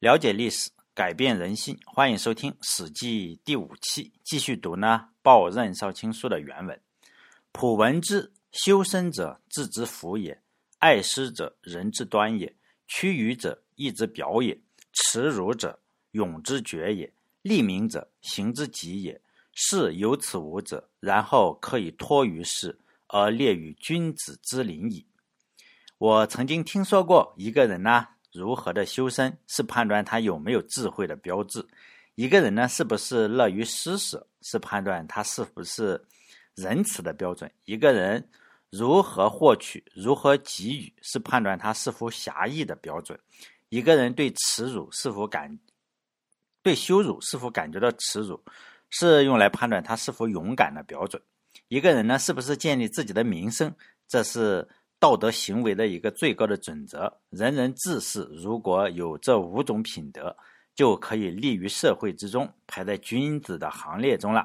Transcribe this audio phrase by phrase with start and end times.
[0.00, 1.78] 了解历史，改变人性。
[1.84, 6.80] 欢迎收听《史记》第五期，继续读呢《报任少卿书》的原文。
[7.52, 10.40] 普闻之，修身者志之福也，
[10.78, 14.58] 爱师者仁之端也，屈于者义之表也，
[14.94, 15.78] 耻辱者
[16.12, 17.12] 勇之决也，
[17.42, 19.20] 利民者行之极也。
[19.52, 22.78] 是有此五者，然后可以托于世，
[23.08, 25.04] 而列于君子之林矣。
[25.98, 28.08] 我曾经听说过一个人呢。
[28.32, 31.66] 如何的修身是判断他有没有智慧的标志。
[32.14, 36.00] 一个人呢，是不是乐于施舍，是判断他是不是
[36.54, 37.50] 仁慈的标准。
[37.64, 38.28] 一个人
[38.70, 43.18] 如何获取，如何给予，是判断他是否侠义的标准。
[43.68, 45.58] 一个人对耻辱是否感，
[46.62, 48.42] 对羞辱是否感觉到耻辱，
[48.90, 51.20] 是用来判断他是否勇敢的标准。
[51.68, 53.74] 一个人呢，是不是建立自己的名声，
[54.06, 54.68] 这是。
[55.00, 58.22] 道德行为的一个最高的准则，人人自是。
[58.34, 60.36] 如果有这五种品德，
[60.74, 64.44] 就可以立于社会之中，排在君子的行列中了。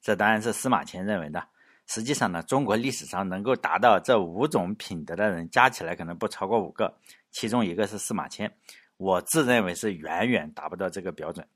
[0.00, 1.46] 这当然是司马迁认为的。
[1.86, 6.96] 实际上呢，中国历史上能够达到这五种品德的人，加起来可能不超过五个，
[7.30, 8.50] 其中一个是司马迁。
[8.96, 11.46] 我自认为是远远达不到这个标准。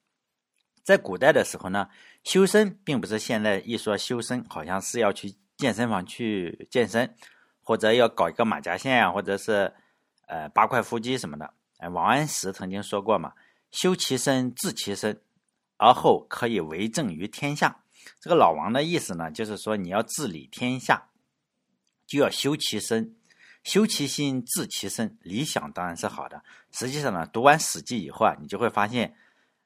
[0.83, 1.89] 在古代的时候呢，
[2.25, 7.15] 修身并不是现在一说修身，好像是要去健身房去健身。
[7.65, 9.73] 或者要搞一个马甲线啊，或者是，
[10.27, 11.55] 呃，八块腹肌什么的。
[11.79, 13.33] 哎，王安石曾经说过嘛
[13.73, 15.21] ：“修其身，治其身，
[15.79, 17.81] 而后可以为政于天下。”
[18.21, 21.09] 这个老王的意思呢，就是说你要治理天下，
[22.07, 23.17] 就要修其身，
[23.63, 25.17] 修其心，治其身。
[25.23, 29.17] 理想当然是好的，实际上呢，读完《史记》以后啊，你就会发现，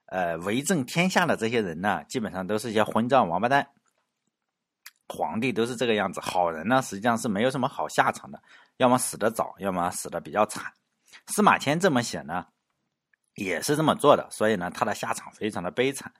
[0.06, 3.68] 呃，为政天下的这些人呢，基本上都是一些混账王八蛋。
[5.08, 8.42] 皇帝都是这个样子，好人呢实际上是没有什么好下场的，
[8.76, 10.72] 要么死得早，要么死得比较惨。
[11.28, 12.46] 司马迁这么写呢，
[13.34, 16.12] 也是这么做的，所以呢他的下场非常的悲惨。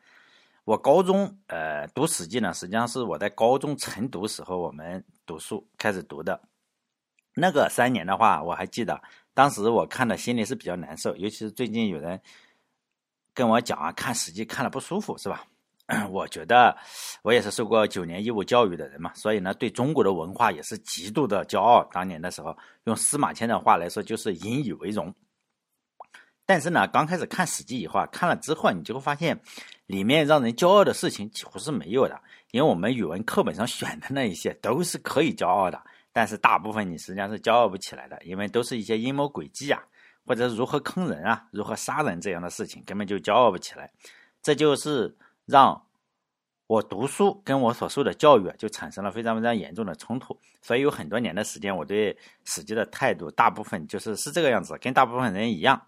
[0.64, 6.41] 我高中呃读史记呢，实际上是我在高中晨读时候我们读书开始读的，
[7.34, 9.00] 那个三年的话我还记得，
[9.34, 12.21] 当时我看的心里是比较难受，尤其是最近有人
[13.32, 15.44] 跟我讲啊，看史记看了不舒服，是吧？
[16.10, 16.76] 我觉得
[17.22, 21.82] 我也是受过九年义务教育的人嘛，所以呢，对中国的文化也是极度的骄傲。
[21.91, 22.54] 当年的时候，
[22.84, 25.15] 用司马迁的话来说，就是引以为荣。
[26.44, 29.41] 但是呢，刚开始看《史记》以后啊，看了之后，你就会发现，
[29.87, 32.21] 里面让人骄傲的事情几乎是没有的。
[32.50, 35.82] 因为我们语文课本上选的那一些都是可以骄傲的，
[36.12, 39.82] 但是大部分你实际上是骄傲不起来的，因为都是一些阴谋诡计啊，
[40.27, 43.91] 或者如何坑人啊，如何杀人这样的事情，根本就骄傲不起来。
[44.43, 45.16] 这就是。
[45.48, 45.82] 让
[46.66, 52.12] 我读书跟我所受的教育就产生了非常非常严重的冲突，所以有很多年的时间，我对
[52.44, 55.81] 《史记》的态度大部分就是是这个样子，跟大部分人一样。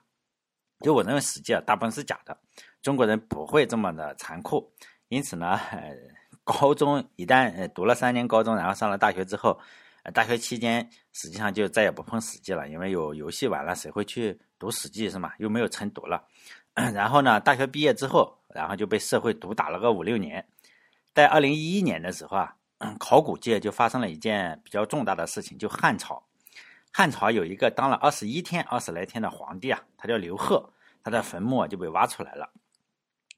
[0.80, 2.34] 就我认为《史记》啊，大部分是假的，
[2.80, 4.72] 中国人不会这么的残酷。
[5.08, 5.60] 因此呢，
[6.42, 9.60] 高中一旦读了三年高中，然后上了大学之后，
[10.14, 15.32] 大学期间实际上就再也不碰《史记》了，因为有游戏玩了，谁会去读《史记》是吗？
[15.36, 16.24] 又没有晨读了。
[16.72, 18.39] 然后呢，大学毕业之后。
[18.54, 20.46] 然后就被社会毒打了个五六年，
[21.14, 22.54] 在二零一一年的时候啊，
[22.98, 26.22] 考古界就发生了一件比较重大的事情，就汉朝。
[26.92, 30.68] 汉朝有一个当了二十一天、二十来天的皇帝啊，他叫刘贺，
[31.02, 32.50] 他的坟墓就被挖出来了。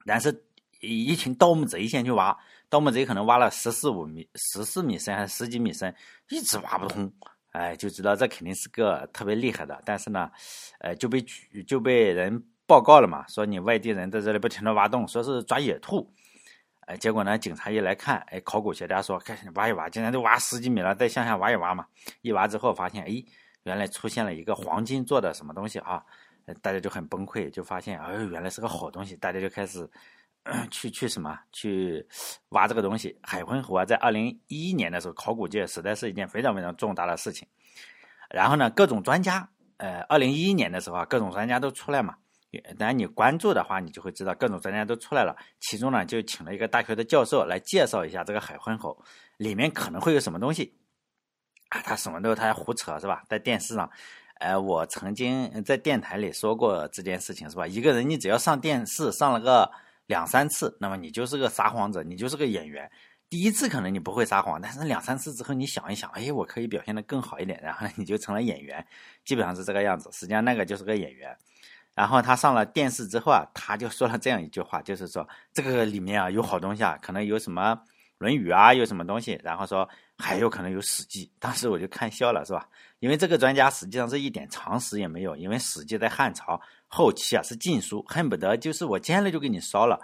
[0.06, 0.45] 但是，
[0.81, 2.37] 一群盗墓贼先去挖，
[2.71, 5.95] 盗墓贼可能挖了十四五米、十四米深还是十几米深，
[6.31, 7.12] 一直挖不通。
[7.51, 9.83] 哎，就知道这肯定是个特别厉害的。
[9.84, 10.31] 但是呢，
[10.78, 12.43] 呃，就被举就被人。
[12.67, 13.27] 报告了嘛？
[13.28, 16.12] 说你外地人在这里不停的挖洞，说是抓野兔。
[16.87, 21.87] 哎，结果呢，警察一来看，哎，考古学家说，开始挖一挖，竟然都挖十几米了，再向下挖一挖嘛。
[22.22, 23.25] 一挖之后发现，哎，
[23.62, 26.03] 原来出现了一个黄金做的什么东西啊！
[26.61, 29.15] 大家就很崩溃，就发现，哎，原来是个好东西。
[29.17, 29.89] 大家就开始
[30.72, 32.05] 去去什么去
[32.49, 33.17] 挖这个东西。
[33.22, 37.47] 海昏侯啊，在二零一一年的时候，考古界实在是一件非常非常重大的事情。
[38.28, 42.17] 然后呢，各种专家，呃，二零一一年的时候啊，各种专家都出来嘛。
[42.79, 45.34] 当然，你关注的话，你就会知道各种专家都出来了。
[45.60, 49.03] 其中呢，就请了一个大学的教授来介绍一下这个海昏侯
[49.39, 50.75] 里面可能会有什么东西
[51.71, 51.81] 啊？
[51.83, 53.25] 他什么都他胡扯是吧？
[53.27, 53.91] 在电视上，
[54.41, 57.66] 呃，我曾经在电台里说过这件事情是吧？
[57.66, 59.71] 一个人你只要上电视上了个
[60.07, 62.91] 两三次，那么你就是个撒谎者，你就是个演员。
[63.31, 68.87] 第一次可能你不会撒谎，但是两三次之后你想一想，哎，我可以表现的更好一点，然后呢你就成了演员，
[69.25, 70.10] 基本上是这个样子。
[70.13, 71.34] 实际上那个就是个演员。
[71.94, 77.77] 然后他上了电视之后啊，他就说了这样一句话，就是说这个里面啊有好东西啊，可能有什么
[78.18, 81.27] 《论语》啊，有什么东西，然后说还有可能有《史记》。
[81.39, 82.68] 当时我就看笑了，是吧？
[83.00, 90.00] 因为这个专家实际上是一点常识也没有，因为《史记》在汉朝后期啊是禁书，恨不得就是我见了就给你烧了。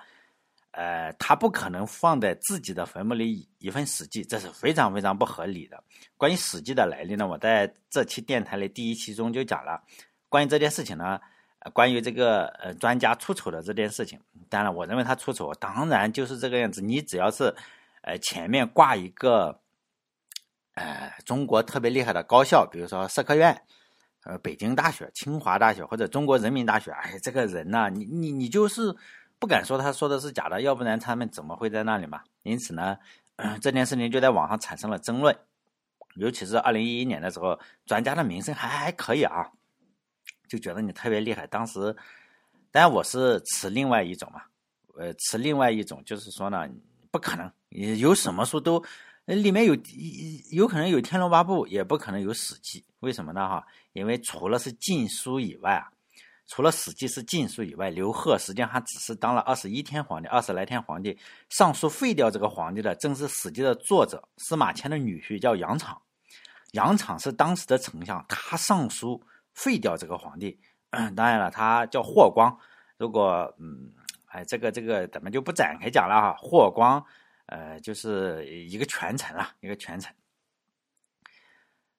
[0.72, 5.82] 呃，他不可能放在自己的坟墓里一份《史记》，这是非常非常不合理的。
[6.16, 9.82] 关于《史记》的来历呢，我在这期电台的第一期中就讲了。
[10.28, 11.18] 关于这件事情呢，
[11.72, 16.80] 关于这个呃专家出丑的这件事情，当然我认为他出丑，当然就是这个样子。
[16.80, 17.54] 你只要是
[18.02, 19.60] 呃前面挂一个
[20.74, 23.62] 呃中国特别厉害的高校，比如说社科院、
[24.24, 28.96] 呃北京大学、清华大学或者中国人民大学，哎，这个人呢，你你你就是。
[29.40, 32.22] 不敢说他说的是假的，要不然他们怎么会在那里嘛？
[32.42, 32.98] 因此呢，
[33.62, 35.38] 这件事情就在网上产生了争论。
[36.16, 37.56] 尤其是二零一一年的时候，
[37.86, 39.48] 专家的名声还还可以啊，
[40.48, 41.46] 就觉得你特别厉害。
[41.46, 41.94] 当时，
[42.70, 44.42] 但我是持另外一种嘛，
[44.96, 46.68] 呃，持另外一种就是说呢，
[47.10, 47.50] 不可能
[47.98, 48.82] 有什么书都
[49.26, 49.76] 里面有
[50.50, 52.80] 有可能有《天龙八部》，也不可能有《史记》。
[53.00, 53.46] 为什么呢？
[53.46, 55.88] 哈，因为除了是禁书以外啊。
[56.50, 61.14] 除了《史记》是禁书以外，刘贺实际上还只是当了二十一天皇帝，二十来天皇帝。
[61.50, 66.00] 上书废掉这个皇帝的，正是《史记》的作者司马迁的女婿，叫杨敞。
[66.72, 69.22] 杨敞是当时的丞相，他上书
[69.58, 70.58] 废掉这个皇帝。
[71.16, 72.56] 当然了，他叫霍光。
[72.96, 73.92] 如果嗯，
[74.26, 76.36] 哎，这个这个咱们就不展开讲了哈。
[76.38, 77.04] 霍光，
[77.46, 80.14] 呃，就是一个权臣了，一个权臣。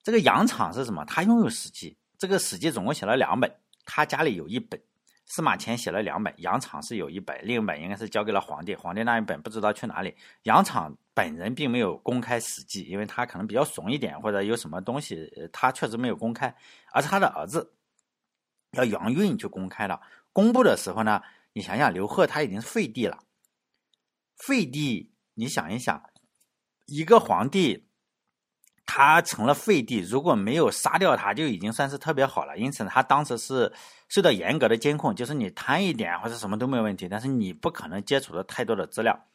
[0.01, 1.03] 这个杨敞是什么？
[1.06, 3.53] 他拥有《史记》，这个《史记》总共写了两本。
[3.85, 4.81] 他家里有一本，
[5.30, 10.18] 司马迁写了两本，杨敞是有一本，另一本应该是交给了皇帝，皇帝那一本不知道去哪里。
[10.44, 16.54] 杨敞本人并没有公开《史记》，因为他可能比较怂一点，或者有什么东西，他确实没有公开，
[16.92, 17.76] 而是他的儿子
[18.72, 20.02] 叫杨运去公开了。
[20.34, 21.22] 公布的时候呢，
[21.54, 23.20] 你想想，刘贺他已经是废帝了，
[24.36, 26.04] 废帝，你想一想，
[26.88, 27.88] 一个皇帝。
[28.91, 32.57] 他成了废帝，如果没有杀掉他，就已经算是特别好了。
[32.57, 33.71] 因此，他当时是
[34.07, 39.27] 受到严格的监控，就是你贪一点或者什么都没有问题，但是你不可能接触的太多的资料。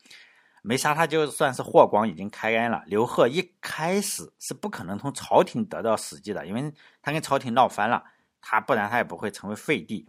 [0.63, 2.83] 没杀他，就算是霍光已经开恩了。
[2.87, 8.03] 刘贺一开始是不可能从朝廷得到史记的，因为他跟朝廷闹翻了，
[8.41, 10.05] 他不然他也不会成为废帝。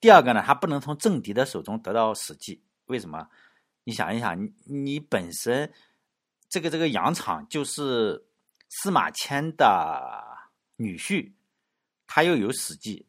[0.00, 3.28] 第二个呢，他不能从政敌的手中得到史记，为什么？
[3.84, 4.36] 你想一想，
[4.66, 5.72] 你本身
[6.48, 8.24] 这个这个羊场就是。
[8.68, 10.24] 司马迁的
[10.76, 11.32] 女婿，
[12.06, 13.06] 他又有《史记》，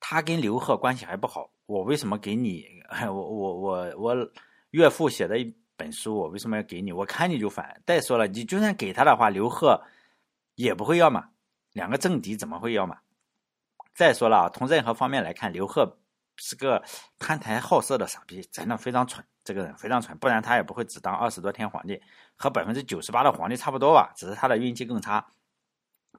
[0.00, 1.50] 他跟刘贺关系还不好。
[1.66, 2.66] 我为什么给你？
[3.06, 4.32] 我我我我
[4.70, 6.92] 岳父写的一本书，我为什么要给你？
[6.92, 7.82] 我看你就烦。
[7.86, 9.82] 再说了，你就算给他的话，刘贺
[10.54, 11.30] 也不会要嘛。
[11.72, 12.98] 两个政敌怎么会要嘛？
[13.94, 15.98] 再说了，从任何方面来看，刘贺
[16.36, 16.82] 是个
[17.18, 19.24] 贪财好色的傻逼，真的非常蠢。
[19.44, 22.00] 这个人非常蠢，不然他也不会只当二十多天皇帝，
[22.38, 24.12] 和百分之九十八的皇帝差不多吧。
[24.16, 25.26] 只是他的运气更差，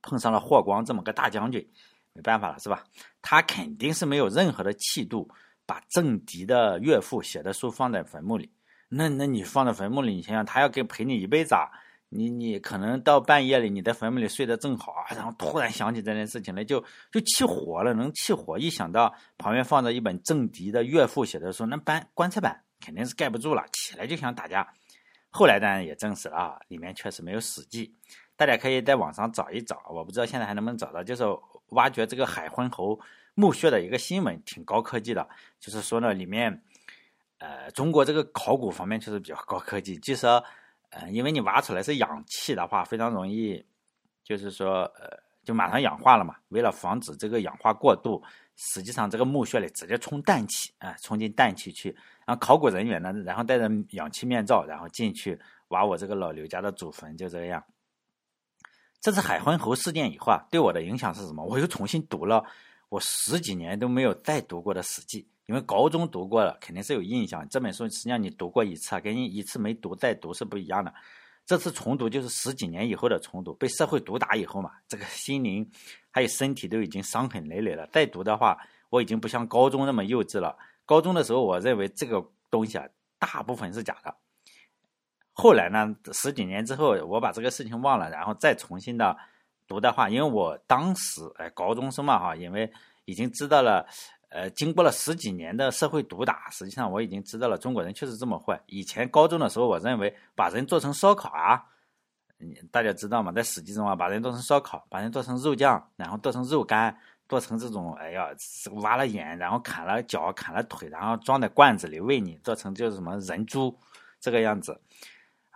[0.01, 1.67] 碰上了霍光这么个大将军，
[2.13, 2.83] 没办法了，是吧？
[3.21, 5.27] 他肯定是没有任何的气度，
[5.65, 8.51] 把政敌的岳父写的书放在坟墓里。
[8.89, 11.69] 那那你放在坟墓里，你想想，他要给陪你一辈子啊！
[12.09, 18.57] 你你可能到半夜里，你在坟墓里睡得正好啊，然后突然想起这件事情来，就就气火了，能气火。
[18.57, 22.63] 一想到旁边放着一本政敌的岳父写的书，那搬棺材板。
[22.81, 24.65] 肯定是盖不住了，起来就想打架。
[25.29, 27.87] 后来当然也证实了啊，里面确实没有《史记》。
[28.35, 31.23] 大家可以在网上找一找，我不知道现在还能不能找到，就是
[31.69, 32.99] 挖掘这个海昏侯
[33.35, 35.27] 墓穴的一个新闻，挺高科技的。
[35.59, 36.63] 就是说呢，里面，
[37.37, 39.97] 呃，中国这个考古方面确实比较高科技。
[39.97, 40.41] 据说，
[40.89, 43.63] 呃，因为你挖出来是氧气的话，非常容易，
[44.23, 46.37] 就是说，呃，就马上氧化了嘛。
[46.47, 48.23] 为了防止这个氧化过度，
[48.61, 51.95] 实际上这个墓穴里直接充氮气，啊，充进氮气去。
[52.25, 55.39] 然后考古人员呢，然后戴着氧气面罩，然后进去
[55.69, 57.63] 挖我这个老刘家的祖坟，就这样。
[58.99, 61.41] 这次海昏侯事件以后啊，对我的影响是什么？
[61.45, 62.43] 我又重新读了
[62.89, 67.47] 我十几年都没有再读过的《史记》，因为高中读过了，肯定是有印象。
[67.47, 70.93] 这本书实际上你读过一次啊，跟你一次没读再读是不一样的。
[71.49, 75.67] 这次重读就是十几年以后的重读，被社会毒打以后嘛，这个心灵
[76.11, 77.87] 还有身体都已经伤痕累累了。
[77.87, 78.55] 再读的话，
[78.91, 80.55] 我已经不像高中那么幼稚了。
[80.85, 82.87] 高中的时候，我认为这个东西啊，
[83.17, 84.15] 大部分是假的。
[85.33, 89.17] 后来呢，十几年之后，我把这个事情忘了，然后再重新的
[89.67, 92.71] 读的话，因为我当时哎，高中生嘛哈，因为
[93.05, 93.87] 已经知道了，
[94.29, 98.59] 呃，经过了十几年的社会毒打，实际上我已经知道了中国人确实这么坏。
[98.67, 101.63] 以前高中的时候，我认为把人做成烧烤啊，
[102.71, 103.31] 大家知道吗？
[103.31, 106.97] 在史记中啊，把人做成烧烤，把人做成肉酱，然后做成肉干。
[107.27, 108.29] 做成这种，哎呀，
[108.81, 113.77] 挖了眼，然后砍了脚，砍了腿，然后装在罐子里喂你，做成就是什么人猪
[114.19, 114.81] 这个样子，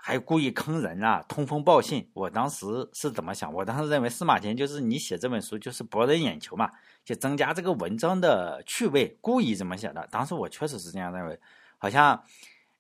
[0.06, 2.06] 还故意坑人啊，通风报信。
[2.14, 3.54] 我当时是怎么想？
[3.54, 6.70] 我当时认为司马迁就是你写这本书就是博人眼球嘛，
[7.06, 10.06] 就增加这个文章的趣味，故意这么写的。
[10.12, 11.40] 当时我确实是这样认为。
[11.78, 12.22] 好像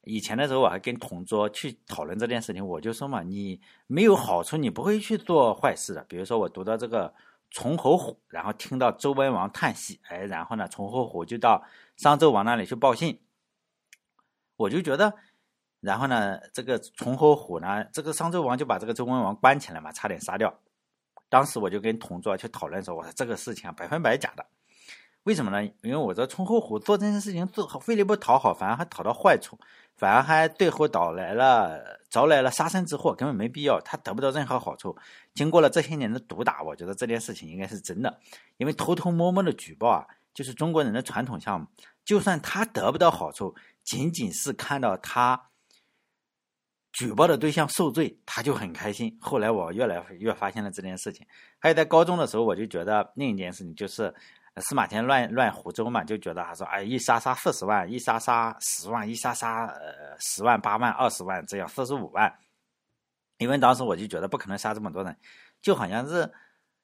[0.03, 6.03] 以前的时候，我还跟同桌去讨论这件事情，我就说嘛，你没有好处，你不会去做坏事的。
[6.10, 7.13] 比如说，我读到这个
[7.50, 11.63] 崇侯虎，然后听到周文王叹息，哎，然后呢，崇侯虎就到
[11.96, 13.22] 商纣王那里去报信，
[14.58, 15.13] 我就觉得。
[15.84, 20.54] 然后呢，这个崇侯虎呢，这个商纣王就把这个周文王关起来嘛，差点杀掉。
[21.28, 24.46] 当时我就跟同桌去讨论说，我说这个事情，百分百假的。
[25.24, 25.62] 为什么呢？
[25.82, 29.60] 因为我这崇侯虎做这件事情做费力不讨好，反而还讨到坏处，
[29.98, 34.96] 反而还最后导来了招来了杀身之祸，根本没必要，他得不到任何好处。
[35.34, 38.20] 经过了这些年的毒打，我觉得这件事情应该是真的。
[38.56, 41.68] 因为偷偷摸摸的举报啊，就是中国人的传统项目，
[42.06, 45.50] 就算他得不到好处，仅仅是看到他。
[46.93, 49.17] 举报的对象受罪，他就很开心。
[49.19, 51.25] 后来我越来越发现了这件事情。
[51.57, 54.13] 还有在高中的时候，我就觉得另一件事情就是
[54.57, 62.31] 司马迁乱乱湖州嘛，就觉得他说哎，一杀杀四十万，一杀杀十万，一杀杀呃十万八万二十万这样四十五万。
[63.39, 65.17] 因为当时我就觉得不可能杀这么多人，
[65.63, 66.31] 就好像是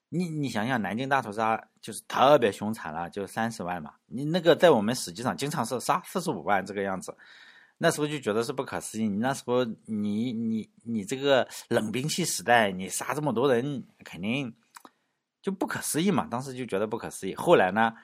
[0.08, 3.94] 你你想想南京大屠杀就是特别凶残了，就三十万嘛。
[4.06, 7.16] 你那个在我们史记上经常是杀四十五万这个样子。
[7.82, 9.08] 那时候就觉得是不可思议。
[9.08, 14.54] 你那时候，你你你这个冷兵器时代，你杀这么多人，肯定
[15.40, 16.26] 就不可思议嘛。
[16.30, 17.34] 当时就觉得不可思议。
[17.34, 17.94] 后来呢，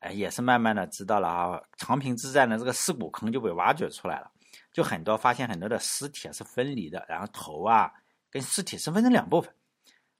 [0.00, 1.62] 哎，也是慢慢的知道了啊。
[1.78, 4.30] 长平之战的这个尸骨坑就被挖掘出来了，
[4.70, 7.90] 就很多发现很多的尸体是分离的，然后头啊
[8.30, 9.50] 跟尸体是分成两部分。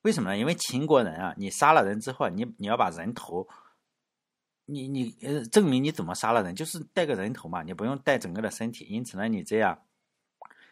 [0.01, 0.39] 为什么呢？
[0.39, 3.47] 因为秦国人啊，你杀了人之后，你你要把人头。
[4.65, 8.87] 你你呃，证明你怎么杀了人，就是带个人头嘛，你不用带整个的身体。
[8.89, 9.79] 因此呢，你这样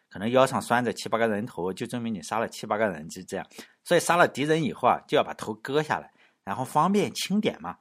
[0.09, 3.47] 可能腰上拴着七八个人头，就证明你杀了七八个人，就这样。
[3.85, 6.13] 所以杀了敌人以后啊，就要把头割下来，
[6.45, 7.79] 然后方便清点嘛。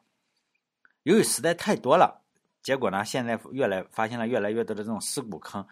[1.04, 2.24] 由于实在太多了，
[2.62, 5.66] 结果呢，现在越来发现了越来越多的这种尸骨坑，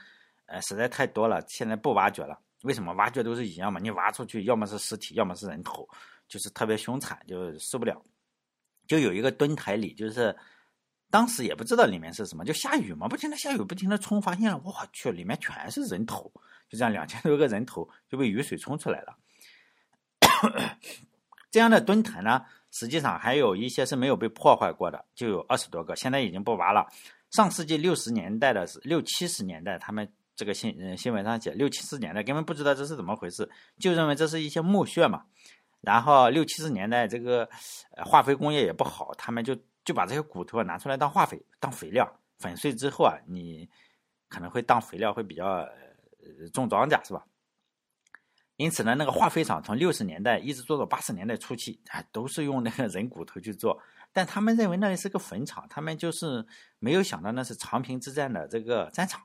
[0.46, 2.40] 呃，实在太多了，现在不挖掘了。
[2.64, 3.80] 为什么挖掘都是一样嘛？
[3.80, 5.88] 你挖出去，要么是尸体，要么是人头，
[6.28, 8.02] 就是特别凶残，就受不了。
[8.88, 10.36] 就有一个墩台里，就是
[11.10, 16.32] 当时也不知道里面是什么，就下雨嘛，不停的下雨，不停的冲，发现了，我去，里面全是人头，
[16.70, 19.18] 就这样两千多个人头就被雨水冲出来了。
[21.50, 26.86] 这样的墩台呢，实际上还有一些是没有被破坏过的，就有二十多个，现在已经不挖了。
[27.32, 35.24] 上世纪六十年代的是六七十年代，他们这个新新闻上写六七十年代根本不知道这是怎么回事，就认为这是一些墓穴嘛。
[35.82, 37.48] 然后六七十年代，这个
[38.06, 39.56] 化肥工业也不好，他们就
[39.86, 43.70] 就把这些骨头拿出来当化肥、当肥料，粉碎之后啊，你
[44.28, 45.68] 可能会当肥料，会比较
[46.52, 47.26] 种庄稼，是吧？
[48.58, 53.80] 因此呢，那个化肥厂从六十年代一直做到八十年代初期，啊，都是用那个人骨头去做，
[54.12, 56.44] 但他们认为那里是个坟场，他们就是
[56.80, 59.22] 没有想到那是长平之战的这个战场。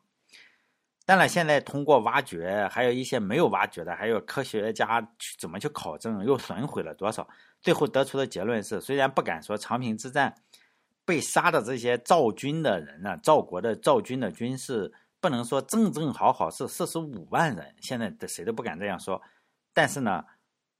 [1.04, 7.28] 当然，现在通过挖掘，还有一些没有挖掘的，还有科学家去怎么去考证，又损毁了多少？
[7.60, 10.32] 最后得出的结论是：虽然不敢说长平之战
[11.04, 19.20] 被杀的这些赵军的人呢，赵国的赵军的军士不能说正正好好是四十五万人，现在的谁都不敢这样说。
[19.74, 20.24] 但是呢，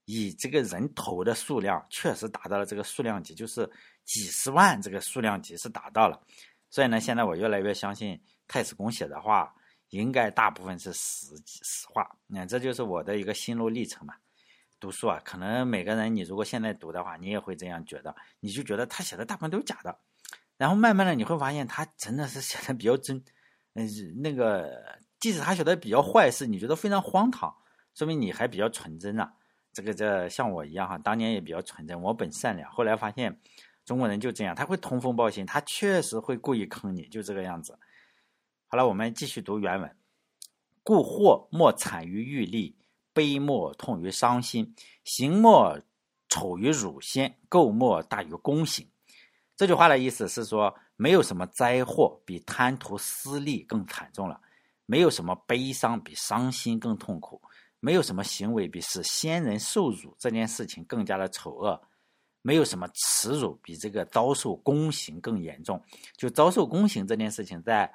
[0.05, 3.69] 以这个人头的数量，确实达到了这个数量级，就是
[4.05, 6.17] 几十万这个数量级是达到了。
[6.69, 9.53] 所以呢，现在我越来越相信太史公写的话。
[9.97, 14.15] 应该大部分是实实话，那这就是我的一个心路历程嘛。
[14.79, 19.97] 读书啊，可能每个人你如果现在读的话，你也会这样觉得，你就觉得他写的大部分都是假的。
[20.57, 23.23] 然后慢慢的你会发现他真的是写的比较真，
[23.75, 23.87] 嗯，
[24.21, 27.55] 那个即使他写的比较坏事，你觉得非常荒唐，
[27.95, 29.33] 说明你还比较纯真啊。
[29.71, 32.69] 这个这像我一样哈，当年也比较纯真，我本善良。
[32.69, 33.39] 后来发现
[33.85, 37.79] 中国人就这样，他会通风报信，他确实会故意坑你，就这个样子。
[38.73, 39.95] 好了，我们继续读原文。
[40.81, 42.75] 故祸莫惨于欲利，
[43.13, 45.79] 悲莫痛于伤心，行莫
[46.27, 48.89] 丑于辱先，垢莫大于公行。
[49.55, 54.41] 这句话的意思是说，没有什么灾祸比贪图私利更惨重了，
[54.87, 57.39] 没有什么悲伤比伤心更痛苦，
[57.79, 61.79] 没有什么行为比使先人受辱这件事情更加的丑恶，
[62.41, 65.79] 没有什么耻辱比这个遭受宫刑更严重。
[66.17, 67.93] 就遭受宫刑这件事情，在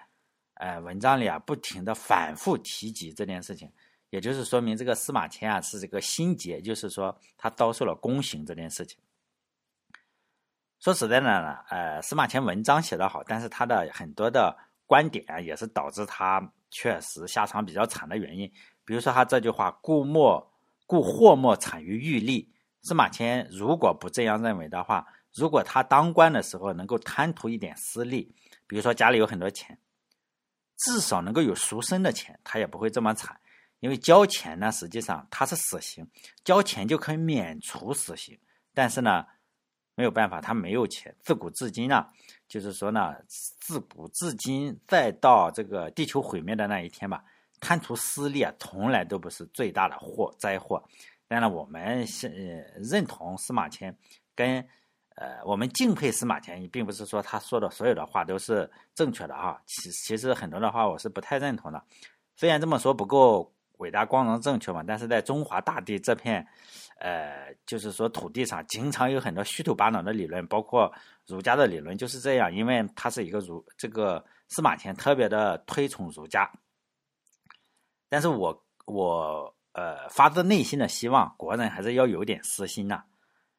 [0.59, 3.73] 呃，文章里啊，不停的反复提及这件事情，
[4.11, 8.99] 也就是说明这个司马迁啊是这个心结，就是说他遭受了宫刑这件事情。
[10.81, 18.51] 说实在的呢，呃，司马迁文章写得好，但是他的很多的观点啊，也是导致他确实下场比较惨的原因。
[18.85, 20.53] 比如说他这句话“故莫
[20.87, 28.35] 故祸莫产于欲利”，司马迁如果不这样认为的话，如果他当官的时候能够贪图一点私利，
[28.67, 29.79] 比如说家里有很多钱，
[30.79, 33.39] 至少能够有赎身的钱，他也不会这么惨。
[33.81, 36.05] 因为交钱呢，实际上他是死刑，
[36.43, 38.37] 交钱就可以免除死刑。
[38.75, 39.25] 但是呢，
[39.95, 41.15] 没有办法，他没有钱。
[41.21, 42.05] 自古至今呢，
[42.49, 47.23] 就是说呢，自古至今再到这个地球毁灭的那一天吧，
[47.61, 50.83] 贪图私利啊，从来都不是最大的祸灾祸。
[51.29, 52.29] 当然，我们是
[52.83, 53.97] 认同司马迁，
[54.35, 54.67] 跟
[55.21, 59.61] 呃，我们敬佩司马迁，并不是说他说的所有的话都是正确的啊。
[59.67, 61.83] 其其实很多的话我是不太认同的，
[62.37, 63.53] 虽然这么说不够。
[63.79, 64.83] 伟大、光荣、正确嘛？
[64.85, 66.45] 但是在中华大地这片，
[66.99, 70.93] 呃，就是说土地上，经常有很多虚头巴脑的理论，包括
[71.29, 72.53] 儒家的理论就是这样。
[72.53, 76.51] 因为他是一个儒，这个司马迁特别的推崇儒家。
[78.09, 83.05] 但是我我呃发自内心的希望，国人还是要有点私心呐。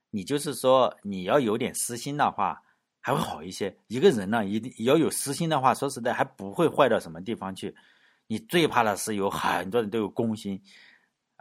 [0.09, 2.61] 你就是说你要有点私心的话，
[2.99, 3.75] 还会好一些。
[3.87, 7.75] 一个人呢，一定要有私心的话，说实在还不会坏到什么地方去。
[8.27, 10.61] 你最怕的是有很多人都有公心，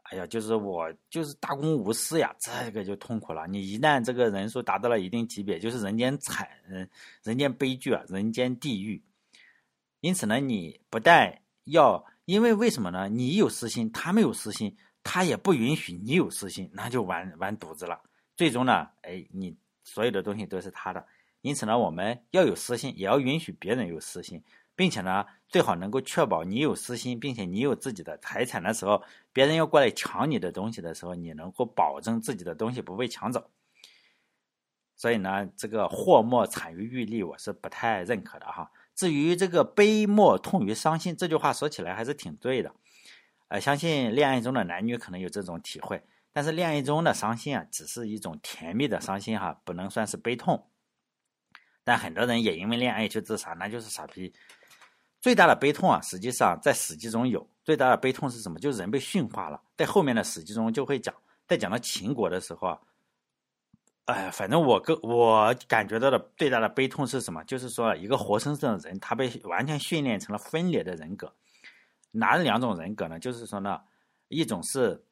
[0.05, 3.47] 哎呀，就是我就是大公无私呀，这个就痛苦了。
[3.47, 6.49] 你一旦这个人数达到了一定级别，就是人间惨，
[7.23, 9.03] 人间悲剧啊，人间地狱。
[10.01, 13.09] 因此呢，你不但要，因为为什么呢？
[13.09, 18.01] 你有私心，他没有私心，他也不允许你有私心，那就完完犊子了。
[18.39, 21.05] 最终呢，哎，你所有的东西都是他的。
[21.41, 24.41] 因此呢，我们要有私心，也要允许别人有私心。
[24.77, 29.03] 并且呢，最好能够确保你有私心，并且你有自己的财产的时候，
[29.33, 33.51] 别人要过来抢你的东西的时候，你能够保证自己的东西不被抢走。
[34.95, 38.71] 所以呢，这个祸莫产于欲利，我是不太认可的哈。
[38.95, 42.73] 至于这个悲莫痛于伤心这句话说起来还是挺对的，
[43.49, 46.01] 呃，相信恋爱中的男女可能有这种体会，
[46.39, 50.71] 但是恋爱中的伤心啊，只是一种甜蜜的伤心哈，不能算是悲痛。
[51.83, 54.33] 但很多人也因为恋爱去自杀，那就是傻逼。
[55.21, 57.45] 最大的悲痛啊，实际上在《史记》中有。
[57.65, 58.61] 最大的悲痛是什么？
[58.61, 59.61] 就是人被驯化了。
[59.77, 61.13] 在后面的《史记》中就会讲，
[61.49, 62.79] 在讲到秦国的时候啊，
[64.05, 67.43] 哎，反正我个我感觉到的最大的悲痛是什么？
[67.47, 71.35] 就是说，一个活生生的人，他被完全训练成了分裂的人格。
[72.13, 73.19] 哪两种人格呢？
[73.19, 73.81] 就是说呢，
[74.29, 75.05] 一种是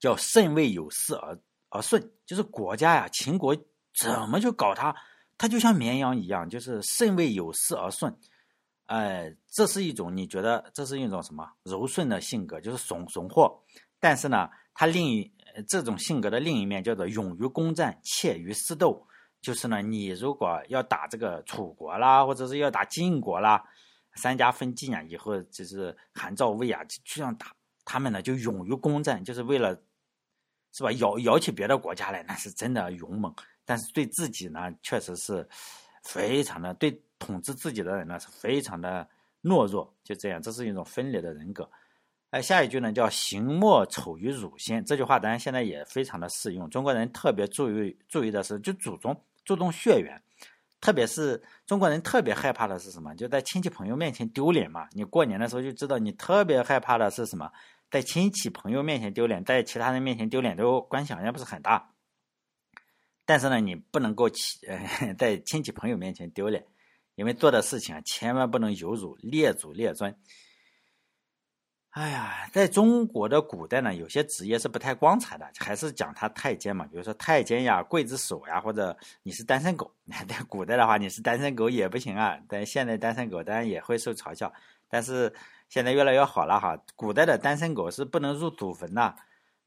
[0.00, 3.54] 叫肾为有事而而顺，就是国家呀，秦国
[4.02, 4.92] 怎么就搞他？
[5.38, 8.12] 他就像绵羊一样，就是肾为有事而顺。
[8.86, 13.62] 哎，这是一种你觉得这是一种什么柔顺的性格，就是怂怂货。
[14.00, 15.32] 但是呢，他另一
[15.68, 19.06] 这种性格的另一面叫做勇于攻战，怯于私斗。
[19.40, 23.64] 就是呢，你如果要打这个楚国啦，或者是要打晋国啦，
[24.16, 27.46] 三家分晋啊，以后就是韩赵魏啊，就这样打，
[27.86, 29.74] 他们呢就勇于攻战，就是为了
[30.72, 30.92] 是吧？
[30.92, 33.34] 摇摇起别的国家来，那是真的勇猛。
[33.64, 35.48] 但是对自己呢，确实是
[36.02, 37.00] 非常的对。
[37.20, 39.06] 统治自己的人呢是非常的
[39.42, 41.70] 懦弱，就这样，这是一种分裂的人格。
[42.30, 46.70] 哎，下一句呢叫“行莫丑于乳先”，这句话当然现在也非常的适用。
[46.70, 50.18] 中国人特别注意注意的是，就注重注重血缘，
[50.80, 53.14] 特别是中国人特别害怕的是什么？
[53.16, 54.88] 就在亲戚朋友面前丢脸嘛。
[54.92, 57.52] 你过年的时候就知道，你特别害怕的是什么？
[57.90, 61.92] 在亲戚朋友面前丢脸，在其他人面前丢脸都关系好像不是很大。
[63.24, 64.28] 但是呢，你不能够
[65.18, 66.64] 在亲戚朋友面前丢脸。
[67.16, 70.14] 因为做的事情啊，千万不能有辱列祖列宗。
[71.90, 79.92] 哎呀，在中国的古代呢，有些职业是不太光彩的，还是讲他太监嘛，比如说太监呀、刽子手呀，或者你是单身狗。
[80.26, 82.38] 在古代的话，你是单身狗也不行啊。
[82.48, 84.50] 但现在单身狗当然也会受嘲笑，
[84.88, 85.30] 但是
[85.70, 86.76] 现在越来越好了哈。
[86.96, 89.16] 古代的单身狗是不能入祖坟的，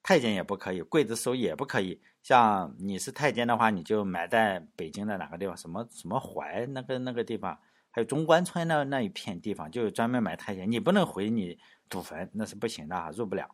[0.04, 2.00] 太监也不可以，刽子手也不可以。
[2.22, 5.58] 像你是太监的话，你就埋在北京的哪个地方？
[5.58, 7.58] 什么什么怀那个那个地方，
[7.90, 10.70] 还有中关村那那一片地方，就专门埋太监。
[10.70, 11.58] 你不能回你
[11.90, 13.50] 祖坟，那是不行的啊，入不了。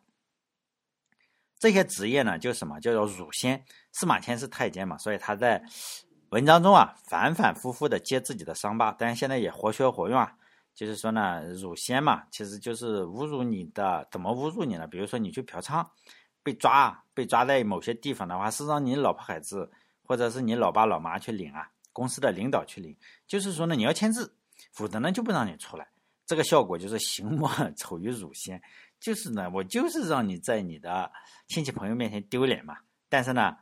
[1.58, 3.64] 这些职业呢，就什么叫做乳仙？
[3.92, 5.62] 司马迁是太监嘛，所以他在
[6.30, 8.94] 文章中啊，反反复复的揭自己的伤疤。
[8.98, 10.36] 但是现在也活学活用啊，
[10.80, 14.86] 就是说呢，乳仙嘛，其实就是侮辱你的，怎么侮辱你呢？
[14.86, 15.86] 比如说你去嫖娼。
[16.42, 19.70] 被抓，被抓在某些地方的话，是让你老婆孩子
[20.04, 24.34] 或者是你老爸老妈去领啊，公司的领导去领，就是说呢，你要签字，
[24.72, 25.86] 否则呢就不让你出来。
[26.24, 28.58] 这个效果就是行莫 丑于乳仙，
[28.98, 31.12] 就是呢，我就是让你在你的
[31.46, 32.78] 亲戚朋友面前丢脸嘛。
[33.10, 33.54] 但是呢，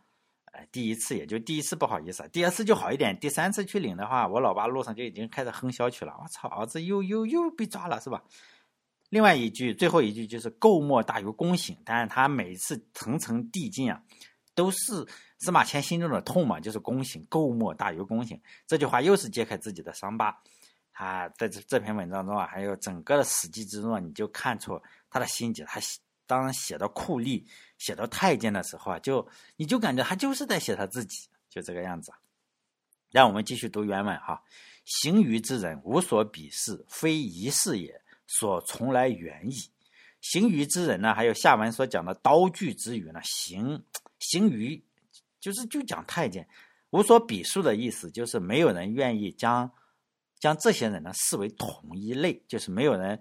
[0.53, 6.15] 呃，第一次也就第一次不好意思，第二次就好一点，第三次去领的话，我老爸路上就已经开始哼小曲了。
[6.23, 8.23] 我操，儿子又又又被抓了，是吧？
[9.11, 14.03] 另外一句，最后一句就是“垢莫大于公省”，但是他每一次层层递进啊，
[14.55, 15.07] 都是
[15.39, 18.39] 司马迁心中的痛嘛，就是公省，垢莫大于公省。
[18.67, 20.39] 这句话又是揭开自己的伤疤。
[20.93, 25.65] 他在这这篇文章中啊，还有整个的《史记》之中啊，你就看出他的心结。
[25.65, 25.81] 他
[26.29, 27.45] 当写到酷吏、
[27.79, 32.13] 写到太监的时候啊，就你就感觉他就是在写他自己，就这个样子。
[33.11, 34.41] 让我们继续读原文哈
[34.85, 39.57] ：“行于之人，无所鄙视，非一事也。”所从来远矣。
[40.21, 43.19] 行于之人呢，还有下文所讲的刀具之语呢。
[43.25, 43.83] 行
[44.19, 44.85] 行于
[45.41, 46.47] 就是就讲太监，
[46.91, 49.73] 无所鄙视的意思，就是没有人愿意将
[50.39, 53.19] 将这些人呢视为同一类，就是没有人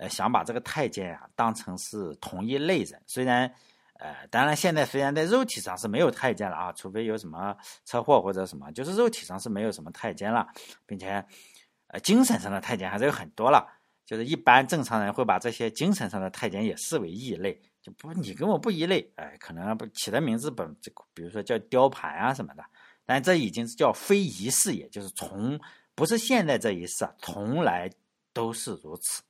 [0.00, 3.00] 呃想把这个太监啊当成是同一类人。
[3.06, 3.52] 虽然
[3.98, 10.48] 呃，当然现在虽然在肉体上是没有太监了啊，除非有什么车祸或者什么，就是肉体上是没有什么太监了，
[10.86, 11.22] 并且
[11.88, 13.76] 呃精神上的太监还是有很多了。
[14.06, 20.74] 就是一般正常人会把这些精神上的太监也视为异类，就不你跟我不一类，哎，可能不起的名字本，
[21.14, 22.64] 比如说叫雕盘啊什么的，
[23.04, 25.60] 但这已经是叫非一世，也就是从
[25.94, 27.88] 不是现在这一世啊，从来
[28.32, 29.22] 都是如此。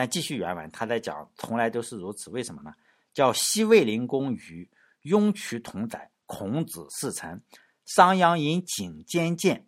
[0.00, 2.72] 但继续原文，他在讲从来都是如此，为什么呢？
[3.12, 4.66] 叫西魏灵公与
[5.02, 7.42] 雍渠同载，孔子侍臣，
[7.84, 9.66] 商鞅引颈坚见，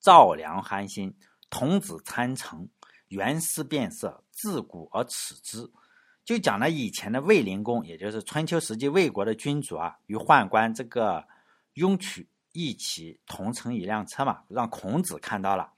[0.00, 1.16] 赵良寒心，
[1.48, 2.68] 童子参乘。
[3.08, 5.66] 原思变色，自古而耻之。
[6.22, 11.26] 就讲了以前的魏灵公，也就是春秋时期魏国的君主啊，与宦官这个
[11.72, 15.72] 雍渠一起同乘一辆车嘛，让孔子看到了。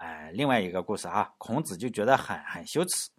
[0.00, 3.10] 哎，另外一个故事啊，孔子就觉得很很羞耻。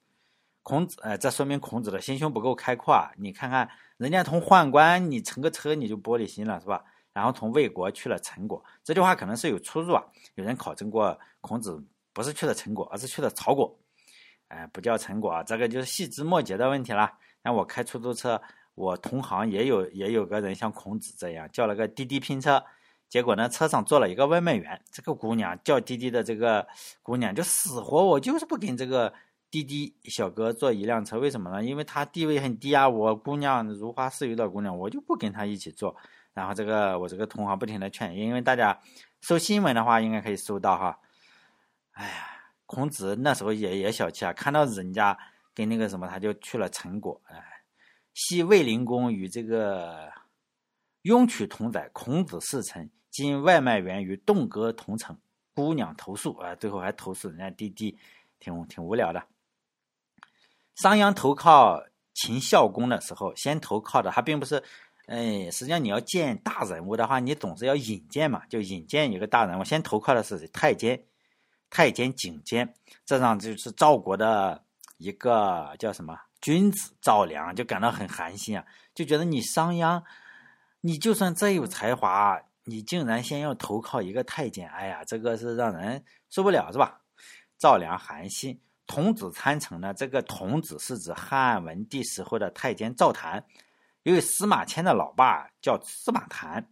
[0.64, 3.12] 孔子，呃，这说明孔子的心胸不够开阔啊。
[3.18, 6.84] 你看看人家从宦官你乘个车你就玻璃心了是吧？
[7.14, 10.04] 然后从魏国去了陈国，这句话可能是有出入啊。
[10.36, 11.84] 有人考证过孔子。
[12.14, 13.74] 不是去的陈国，而是去的曹国，
[14.50, 17.10] 哎，不叫陈国啊，这个就是细枝末节的问题了。
[17.42, 18.42] 那我开出租车，
[18.76, 22.62] 我同行也有也有个人像孔子这样叫了个滴滴拼车，
[23.12, 26.66] 结果呢，车上坐了一个外卖员，这个姑娘叫滴滴的这个
[27.04, 29.14] 姑娘就死活我就是不跟这个
[29.50, 31.62] 滴滴小哥坐一辆车，为什么呢？
[31.62, 35.94] 因为他地位很低啊，我姑娘如花似玉的姑娘，我就不跟他一起坐。
[36.34, 38.80] 然后这个我这个同行不停的劝，因为大家
[39.20, 40.98] 搜新闻的话，应该可以搜到哈。
[41.92, 42.14] 哎呀，
[42.66, 45.18] 孔子那时候也也小气啊，看到人家
[45.54, 47.22] 跟那个什么，他就去了陈国。
[47.26, 47.44] 哎，
[48.14, 50.10] 昔卫灵公与这个
[51.04, 55.18] 雍渠同载，孔子侍臣，今外卖员与栋哥同乘，
[55.54, 57.98] 姑娘投诉啊，最后还投诉人家滴滴，
[58.40, 59.24] 挺挺无聊的。
[60.76, 61.84] 商鞅投靠
[62.14, 64.64] 秦孝公的时候，先投靠的他并不是，
[65.08, 71.04] 哎，实际上你要见大人物的话，你总是要引荐嘛，就引荐一个大人物，先投靠的是太监。
[71.74, 74.62] 太监景监，这让就是赵国的
[74.98, 80.04] 一个叫什么君子赵良就感到很寒心啊，就觉得你商鞅，
[80.82, 87.02] 你就算再有才华，你竟然先要投靠一个太监，哎呀，这个是让人受不了，是吧？
[87.58, 89.94] 赵良寒心，童子参乘呢？
[89.94, 93.46] 这个童子是指汉文帝时候的太监赵谭，
[94.02, 96.68] 因为司马迁的老爸叫司马谈。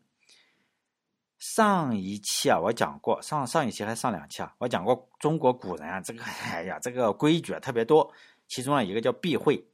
[1.38, 8.12] 上一期啊，我讲过上上一期还上两期啊，我讲过中国古人啊，这个哎呀，这个规矩啊特别多，
[8.48, 9.69] 其中啊一个叫避讳，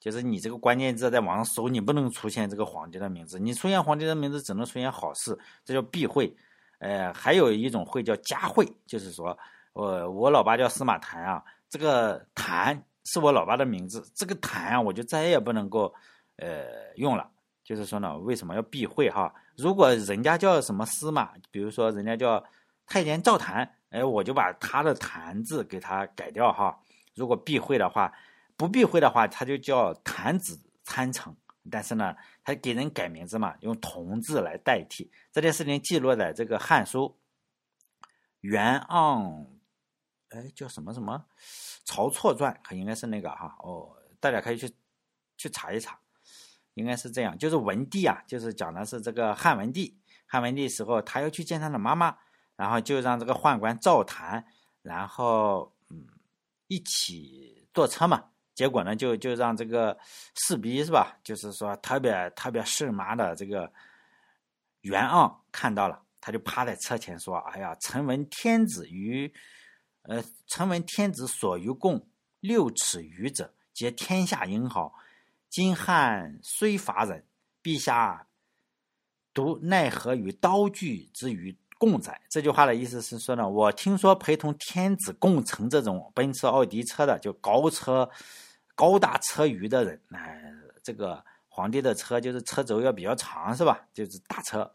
[0.00, 6.34] 就是你这个关键字在网上搜，你不能出现这个皇帝的名字，你出现皇帝的名字只能出现好事，这叫避讳。
[6.78, 9.38] 呃，还有一种讳叫加讳，就是说
[9.74, 15.94] 我我老爸叫司马谈啊，这个谈是我老爸的名字，这个谈啊我就再也不能够
[16.38, 16.64] 呃
[16.96, 17.30] 用了。
[17.62, 19.32] 就是说呢，为什么要避讳哈？
[19.56, 22.42] 如果人家叫什么司马，比如说人家叫
[22.86, 26.76] 太监赵谭，哎，我就把他的谭字给他改掉哈。
[27.14, 28.10] 如果避讳的话，
[28.60, 31.34] 不避讳的话，他就叫谭子参成。
[31.70, 35.10] 但是呢，他给人改名字嘛，用同字来代替。
[35.32, 37.16] 这件事情记录在这个《汉书·
[38.40, 39.22] 袁盎》，
[40.28, 41.24] 哎，叫什么什么
[41.86, 43.56] 《曹错传》，可应该是那个哈。
[43.60, 44.70] 哦，大家可以去
[45.38, 45.98] 去查一查。
[46.74, 49.98] 应该是这样，就是文帝啊，就是讲的是这个汉文帝。
[50.26, 52.14] 汉文帝时候，他要去见他的妈妈，
[52.56, 54.44] 然后就让这个宦官赵谈，
[54.82, 56.06] 然后嗯
[56.68, 58.26] 一起坐车嘛。
[58.60, 59.96] 结果呢，就就让这个
[60.34, 63.72] 侍婢是吧，就是说特别特别事麻的这个
[64.82, 69.32] 袁盎看到了，他就趴在车前说：“哎呀，臣闻天子于
[70.02, 72.06] 呃，臣闻天子所于贡
[72.40, 74.94] 六尺余者，皆天下英豪。”
[75.48, 77.24] 今汉虽伐人，
[77.62, 78.26] 陛下
[79.32, 82.20] 独奈何于刀具之于共载。
[82.28, 88.06] 这句话的意思是说呢，我听说陪同天子共乘这种奔驰、奥迪车的，就高车、
[88.80, 90.42] 高大车余的人，哎，
[90.82, 93.86] 这个皇帝的车就是车轴要比较长，是吧？
[93.92, 94.72] 就是大车。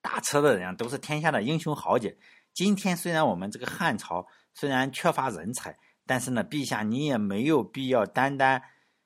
[0.00, 2.18] 大车的人啊，都是天下的英雄豪杰。
[2.52, 8.60] 今天虽然我们这个汉朝虽然缺乏人才，但是呢，陛下你也没有必要单单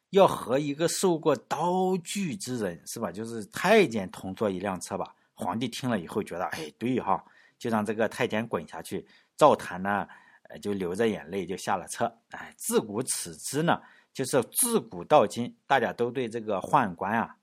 [0.09, 3.13] 要和一个受过刀具之人是吧？
[3.13, 5.15] 就是太监同坐一辆车吧？
[5.35, 7.23] 皇帝听了以后觉得，哎，对哈，
[7.59, 9.07] 就让这个太监滚下去。
[9.37, 10.09] 赵谭呢，
[10.49, 12.13] 哎，就流着眼泪就下了车。
[12.31, 13.81] 哎，自古此之呢，
[14.13, 17.37] 就是自古到今，大家都对这个宦官啊。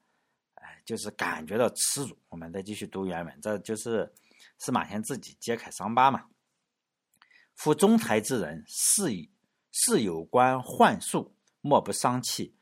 [0.55, 2.17] 哎就是感觉到耻辱。
[2.29, 4.11] 我们再继续读原文，这就是
[4.57, 6.25] 司马迁自己揭开伤疤嘛。
[7.55, 9.29] 夫中才之人，事以
[9.71, 12.55] 事有关宦术，莫不伤气，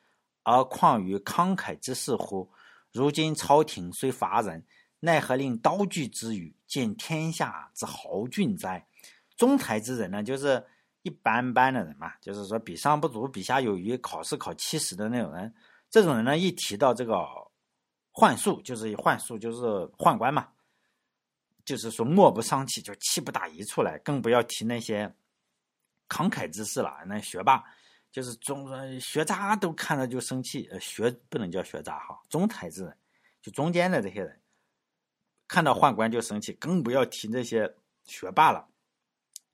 [0.44, 2.52] 而况于慷慨之事乎？
[2.92, 4.66] 如今朝廷虽乏人，
[5.00, 8.86] 奈何令刀具之语，见天下之豪俊哉？
[9.40, 10.64] 中才之人呢，就是
[11.02, 15.52] 一般般的人嘛，就是说比上不足，比下有余，考试考七十的那种人。
[15.90, 17.18] 这种人呢，一提到这个。
[18.12, 19.62] 幻术就是幻术，就是
[19.98, 20.50] 宦官嘛，
[21.64, 25.08] 就是说莫不伤气，就气不打一处来，更不要提那些
[26.10, 26.92] 慷慨之士了。
[27.06, 27.64] 那学霸
[28.12, 32.98] 就是中学渣都看着就生气，呃，学不能叫学渣哈，中才之人
[33.42, 34.38] 就中间的这些人
[35.48, 37.74] 看到宦官就生气，更不要提那些
[38.04, 38.68] 学霸了。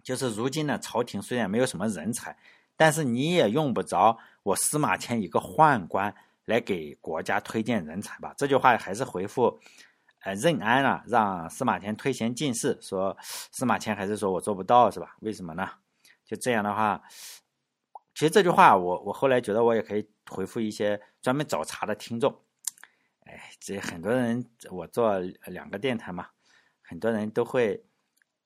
[0.06, 2.38] 就是如今呢，朝廷虽然没有什么人才，
[2.78, 6.16] 但是你也用不着我司马迁一个宦官。
[6.46, 8.32] 来给国家推荐人才吧。
[8.38, 9.60] 这句话还是回复，
[10.20, 13.18] 呃，任安啊，让司马迁推贤进士，说
[13.52, 15.16] 司马迁还是说我做不到，是吧？
[15.22, 15.68] 为什么呢？
[16.24, 17.02] 就这样的话，
[18.14, 22.44] 其实这句话我我后来觉得我也可以回复一些专门找茬的听众。
[23.22, 26.28] 哎，这很多人我做两个电台嘛，
[26.84, 27.84] 很多人都会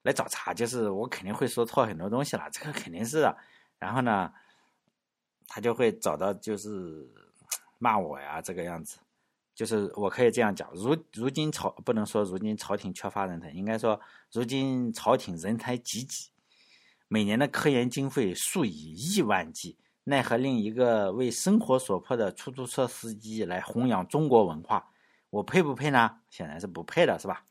[0.09, 3.37] 来找茬，就是我肯定会说错很多东西了，这个肯定是的。
[3.77, 4.33] 然后呢，
[5.47, 7.07] 他就会找到就是。
[7.81, 8.97] 骂我呀，这个样子，
[9.55, 13.97] 就是我可以这样讲：如如今朝不能说如今朝廷缺乏人才，应该说
[14.33, 16.29] 如今朝廷人才济济，
[17.07, 24.91] 每年的科研经费数以亿万计，奈何令一个为生活所迫的出租车司机来弘扬中国文化？
[25.29, 26.19] 我配不配呢？
[26.29, 27.45] 显然是不配的，是吧？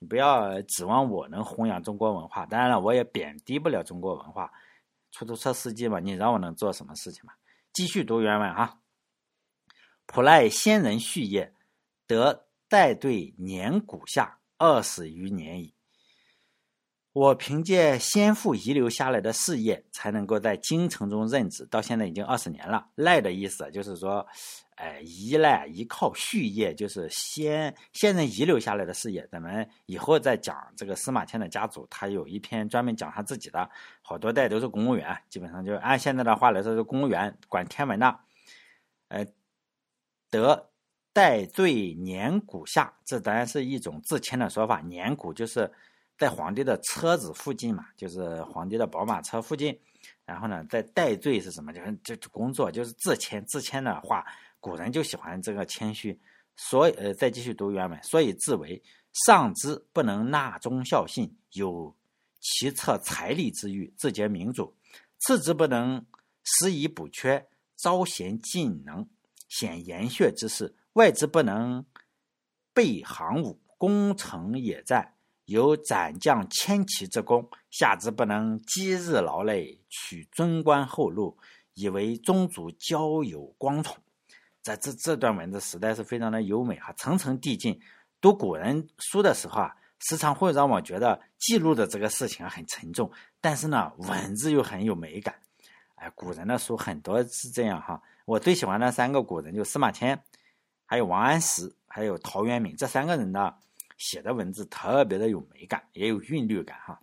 [0.00, 4.50] 你不要指望我能弘扬中国文化，当然了，我也贬低不了中国文化。
[5.12, 7.34] 出租车司机嘛，你让我能做什么事情嘛？
[7.72, 8.78] 继续读原文啊。
[10.06, 11.54] 普赖先人序业，
[12.06, 15.74] 得代对年谷下二十余年矣。
[17.12, 22.86] 我凭借先父遗留下来的事业，才能够在京城中任职，到现在已经二十年了。
[22.94, 24.26] 赖的意思就是说，
[24.76, 29.26] 哎，依赖依靠序业，就是先先人遗留下来的事业。
[29.30, 33.68] 咱们以后再讲这个司马迁的家族，他有一篇专门讲他自己的，
[34.02, 38.18] 好多代都是公务员，基本上就按现在的话来说是公务员，管天文的，
[39.08, 39.26] 呃。
[40.32, 40.70] 得
[41.12, 44.80] 代罪年谷下，这当然是一种自谦的说法。
[44.82, 45.68] 年谷就是
[46.20, 49.74] 在皇帝的车子附近嘛，就是皇帝的宝马车附近。
[50.26, 51.72] 然后呢，在代罪是什么？
[51.72, 53.42] 就是就工作，就是自谦。
[53.46, 54.22] 自谦的话，
[54.60, 56.20] 古人就喜欢这个谦虚。
[56.56, 57.98] 所以，呃，再继续读原文。
[58.02, 58.82] 所以自为
[59.24, 61.96] 上之不能纳忠孝信，有
[62.38, 64.74] 其策财力之欲，自节民主；
[65.20, 66.04] 次之不能
[66.44, 69.08] 施以补缺，招贤进能。
[69.48, 71.84] 显言血之事，外之不能
[72.72, 75.14] 备行伍，攻城野战，
[75.50, 81.36] 有斩将千骑之功；下之不能积日劳累，取尊官厚禄，
[81.74, 83.96] 以为宗族交友光宠。
[84.62, 87.80] 在这这段文字实在是非常的优美哈，层层递进。
[88.20, 93.10] 读古人书的时候啊，时常会让我觉得记录的这个事情很沉重，
[93.40, 95.34] 但是呢，文字又很有美感。
[95.96, 98.00] 哎，古人的书很多是这样哈。
[98.24, 100.22] 我最喜欢的三个古人就司马迁，
[100.86, 103.52] 还有王安石，还有陶渊明这三个人呢，
[104.00, 107.00] 写的文字特别的有美感，也有韵律感哈。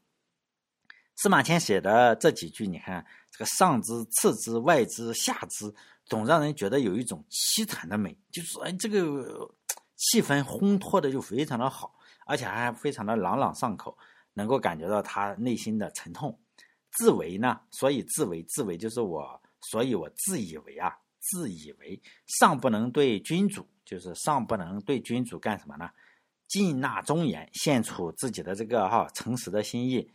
[1.16, 5.74] 司马迁写的这几句，你看这个上之、次之、外之、下之，
[6.06, 9.50] 总让人觉得有一种凄惨的美，就是哎，这个
[9.96, 13.98] 气氛烘托的就非常的好，而且还非常的朗朗上口，
[14.34, 16.38] 能够感觉到他内心的沉痛。
[16.92, 20.98] 自为呢，所以自为，自为就是我，所以我自以为啊。
[21.20, 25.90] 自以为上不能对君主，就是上不能对君主干什么呢？
[26.48, 30.10] 尽纳忠言，献出自己的这个哈诚实的心意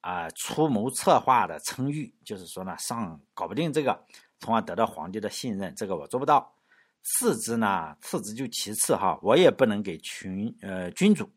[0.00, 4.02] 啊，出谋策划的称誉，就是说呢，上搞不定这个，
[4.40, 6.50] 从而得到皇帝的信任，这个我做不到。
[7.02, 11.30] 次之呢，次之就其次哈，我也不能给群呃君主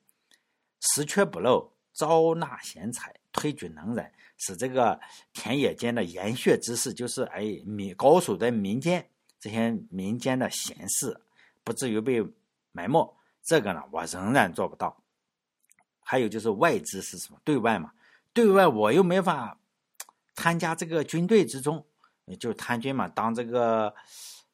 [0.79, 4.97] 实缺不漏，招纳贤才，推举能人，使这个
[5.33, 9.05] 田野间的研学知识，就是哎民高手在民间
[9.41, 11.19] 这些民间的闲事，
[11.65, 12.25] 不至于被
[12.71, 13.13] 埋没。
[13.47, 15.01] 这个呢，我仍然做不到。
[16.01, 17.39] 还有就是外资是什么？
[17.45, 17.93] 对外嘛，
[18.33, 19.57] 对外我又没法
[20.36, 21.86] 参加这个军队之中，
[22.39, 23.95] 就参军嘛，当这个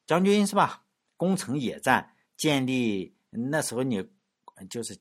[0.06, 0.84] 将军是吧？
[1.16, 4.08] 攻城野战，建立那时候你
[4.70, 4.96] 就是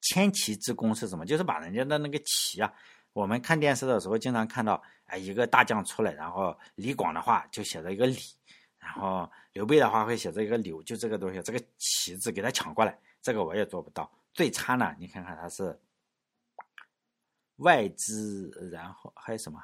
[0.00, 1.26] 千骑之功是什么？
[1.26, 2.72] 就是把人家的那个旗啊，
[3.12, 8.16] 我们看电视的时候经常看到，哎，一个大将出来，然后李广的话就写了一个李，
[8.82, 14.10] 然后刘备的话会写这个刘，就这个东西，这个旗字给他抢过来，这个我也做不到。
[14.34, 15.78] 最差呢，你看看他是
[17.56, 19.62] 外资，然后还有什么？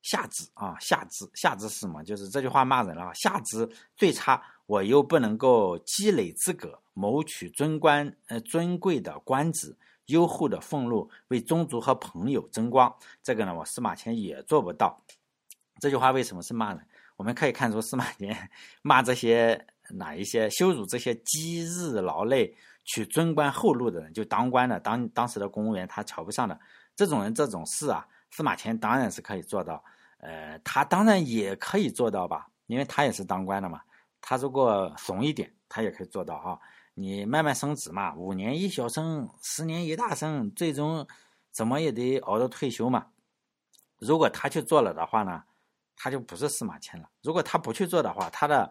[0.00, 2.02] 下肢啊，下肢，下肢是什么？
[2.02, 3.12] 就是这句话骂人了。
[3.14, 12.96] 下肢最差，我又不能够积累资格，谋取尊官呃尊贵的官职，优厚的俸禄，为宗族和朋友争光。
[13.22, 14.98] 这个呢，我司马迁也做不到。
[15.80, 16.87] 这句话为什么是骂人？
[17.18, 18.34] 我们可以看出司马迁
[18.80, 26.58] 骂这些哪一些羞辱这些积日劳累取尊官厚禄的人，就当官的当当时的公务员，他瞧不上的
[26.94, 28.06] 这种人，这种事啊。
[28.30, 29.82] 司马迁当然是可以做到，
[30.18, 33.80] 呃，他当然也可以做到吧，因为他也是当官的嘛。
[34.20, 36.60] 他如果怂一点，他也可以做到哈。
[36.94, 41.06] 你慢慢升职嘛，五年一小升，十年一大升，最终
[41.50, 43.06] 怎么也得熬到退休嘛。
[43.98, 45.42] 如果他去做了的话呢，
[45.98, 47.10] 他就不是司马迁了。
[47.22, 48.70] 如果他不去做的话，他的。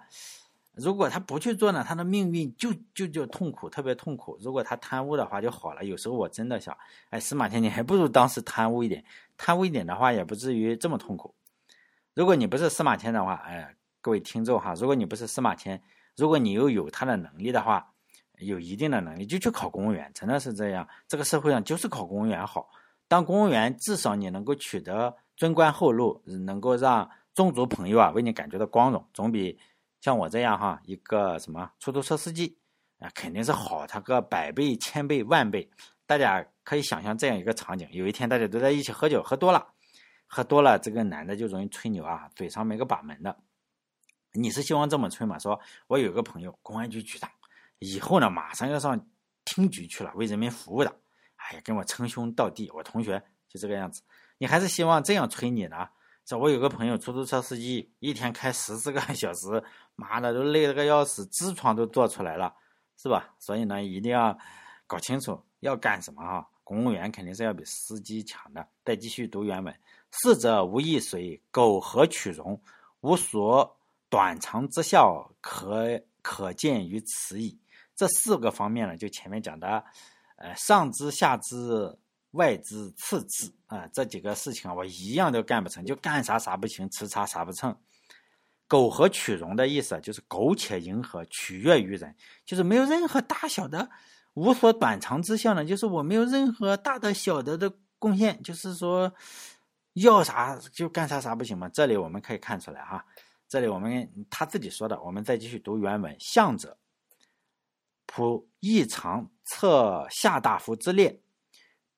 [0.80, 4.38] 如果他不去做呢，他的命运就就就痛苦，特别痛苦。
[4.40, 5.84] 如果他贪污的话就好了。
[5.84, 6.78] 有时候我真的想，
[7.10, 9.04] 哎，司马迁你还不如当时贪污一点，
[9.38, 11.34] 贪污一点的话也不至于这么痛苦。
[12.14, 15.82] 如果你不是司马迁的话，哎，各位听众哈，如果你不是司马迁，
[16.16, 17.92] 如果你又有他的能力的话，
[18.38, 20.88] 有一定的能力就去考公务员，真的是这样。
[21.08, 22.70] 这个社会上就是考公务员好，
[23.08, 29.58] 当公务员至少你能够取得尊官厚禄，能够让宗族朋友啊为你感觉到光荣，总比。
[30.02, 32.58] 像我这样哈，一个什么出租车司机
[33.00, 35.70] 啊，肯定是好他个百倍、千倍、万倍。
[36.06, 39.74] 大家可以想象这样一个场景：有一天大家都在一起喝酒，喝多了，
[40.28, 43.36] 喝多了，这个男的就容易吹牛啊，嘴上没个把门的。
[44.34, 45.38] 你是希望这么吹吗？
[45.40, 47.30] 说我有个朋友，公安局局长，
[47.80, 49.08] 以后呢马上要上
[49.46, 50.96] 厅局去了，为人民服务的。
[51.36, 54.02] 哎呀，跟我称兄道弟，我同学就这个样子。
[54.38, 55.88] 你还是希望这样催你呢？
[56.26, 59.64] 这我有个朋友，出租车司机，一天开十四个 小时，
[59.96, 62.54] 妈的都累了个要死，痔疮都做出来了，
[62.98, 63.34] 是吧？
[63.40, 64.38] 所以呢，一定要
[64.86, 66.46] 搞清楚要干什么哈。
[66.66, 68.68] 公务员肯定是要比司机强的。
[68.84, 69.74] 再继续读原文：
[70.12, 72.62] 逝者无亦随，苟合取容，
[73.00, 73.78] 无所
[74.10, 77.58] 短长之效，可可见于此矣。
[77.96, 79.82] 这四个方面呢，就前面讲的，
[80.36, 81.98] 呃，上肢下肢。
[82.38, 87.76] 外资次之啊，这几个事情，我一样都干不成，就干啥啥不行，吃啥啥不成。
[88.70, 93.90] 苟合取容的意思就是苟且迎合，取悦于人，就是没有任何大小的
[94.34, 99.12] 无所短长之效呢，就是我没有任何大的小的的贡献，就是说
[99.94, 101.70] 要啥就干啥啥不行吗？
[101.70, 103.04] 这里我们可以看出来哈，
[103.48, 106.16] 这里我们他自己说的，我们再继续读原文。
[106.20, 106.78] 相者，
[108.06, 111.22] 仆异常策下大夫之列。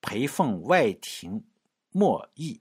[0.00, 1.44] 陪奉外廷
[1.90, 2.60] 莫议，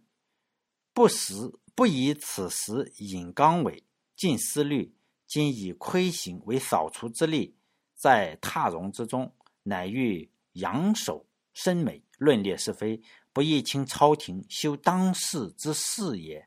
[0.93, 1.34] 不时
[1.75, 3.84] 不以此时引纲纬，
[4.15, 4.93] 尽思虑。
[5.28, 7.56] 今以窥行为扫除之力，
[7.93, 11.23] 在踏容之中，乃欲扬首
[11.54, 12.99] 深美，论列是非，
[13.32, 16.43] 不亦清朝廷修当世之事也。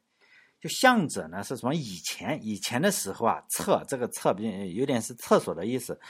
[0.60, 1.72] 就相者呢，是什么？
[1.76, 4.32] 以前以前的时候啊，厕这个厕
[4.74, 6.00] 有点是厕所的意思，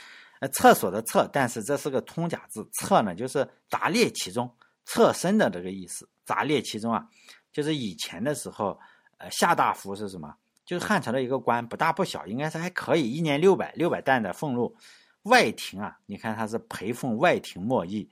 [0.51, 4.51] 厕所的厕，但是这是个通假字，厕呢就是杂列其中。
[4.85, 7.07] 侧身的这个意思，杂列其中啊，
[7.51, 8.79] 就是以前的时候，
[9.17, 10.35] 呃，下大夫是什么？
[10.65, 14.75] 就是汉朝的一个官，不大不小，应该是还可以，一年六百六百担的俸禄。
[15.23, 18.09] 外廷啊，你看他是陪奉外廷莫议。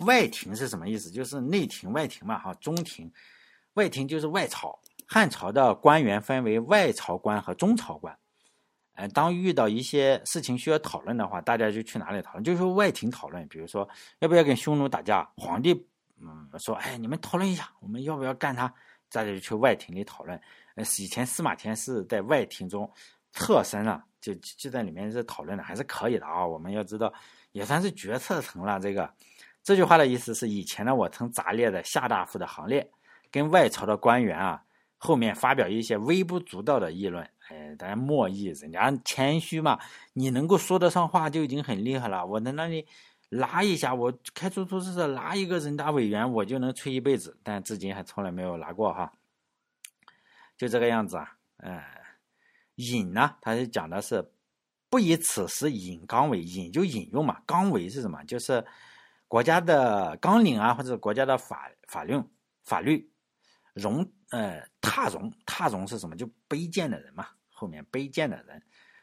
[0.00, 1.10] 外廷是什么意思？
[1.10, 3.12] 就是内廷、外廷嘛，哈，中廷、
[3.74, 4.78] 外廷就是外朝。
[5.06, 8.16] 汉朝的官员分为外朝官和中朝官。
[8.96, 12.42] 哎，当遇到一些事情需要讨论的话，大家就去哪里讨论？
[12.42, 13.46] 就是外廷讨论。
[13.48, 13.88] 比如说，
[14.20, 15.22] 要不要跟匈奴打架？
[15.36, 15.72] 皇帝，
[16.20, 18.66] 嗯，说，哎，你们讨论一下，我们要不要干他？
[19.12, 20.40] 大家就去外廷里讨论。
[20.74, 22.90] 呃，以前司马迁是在外廷中
[23.32, 26.46] 侧身了，就就在里面是讨论的，还是可以的啊。
[26.46, 27.12] 我们要知道，
[27.52, 28.80] 也算是决策层了。
[28.80, 29.08] 这个
[29.62, 32.90] 这句话的意思是，以前呢，我曾杂列在下大夫的行列，
[33.30, 34.62] 跟外朝的官员啊，
[34.96, 37.28] 后面发表一些微不足道的议论。
[37.48, 39.78] 哎，大家莫意，人家谦虚嘛。
[40.12, 42.26] 你能够说得上话就已经很厉害了。
[42.26, 42.86] 我在那里，
[43.28, 49.12] 拉一下，我开出租车拉一个人大委员，我就能吹一辈子，但至今还从来没有拉过哈。
[50.56, 51.84] 就这个样子啊，呃，
[52.76, 54.26] 引呢，他是讲的是
[54.88, 57.40] 不以此时引纲为引，就引用嘛。
[57.46, 58.24] 纲为是什么？
[58.24, 58.64] 就是
[59.28, 62.20] 国家的纲领啊，或者国家的法法律
[62.62, 63.08] 法律
[63.74, 66.16] 容呃踏容踏容是什么？
[66.16, 68.62] 就卑贱的人嘛，后面卑贱的人。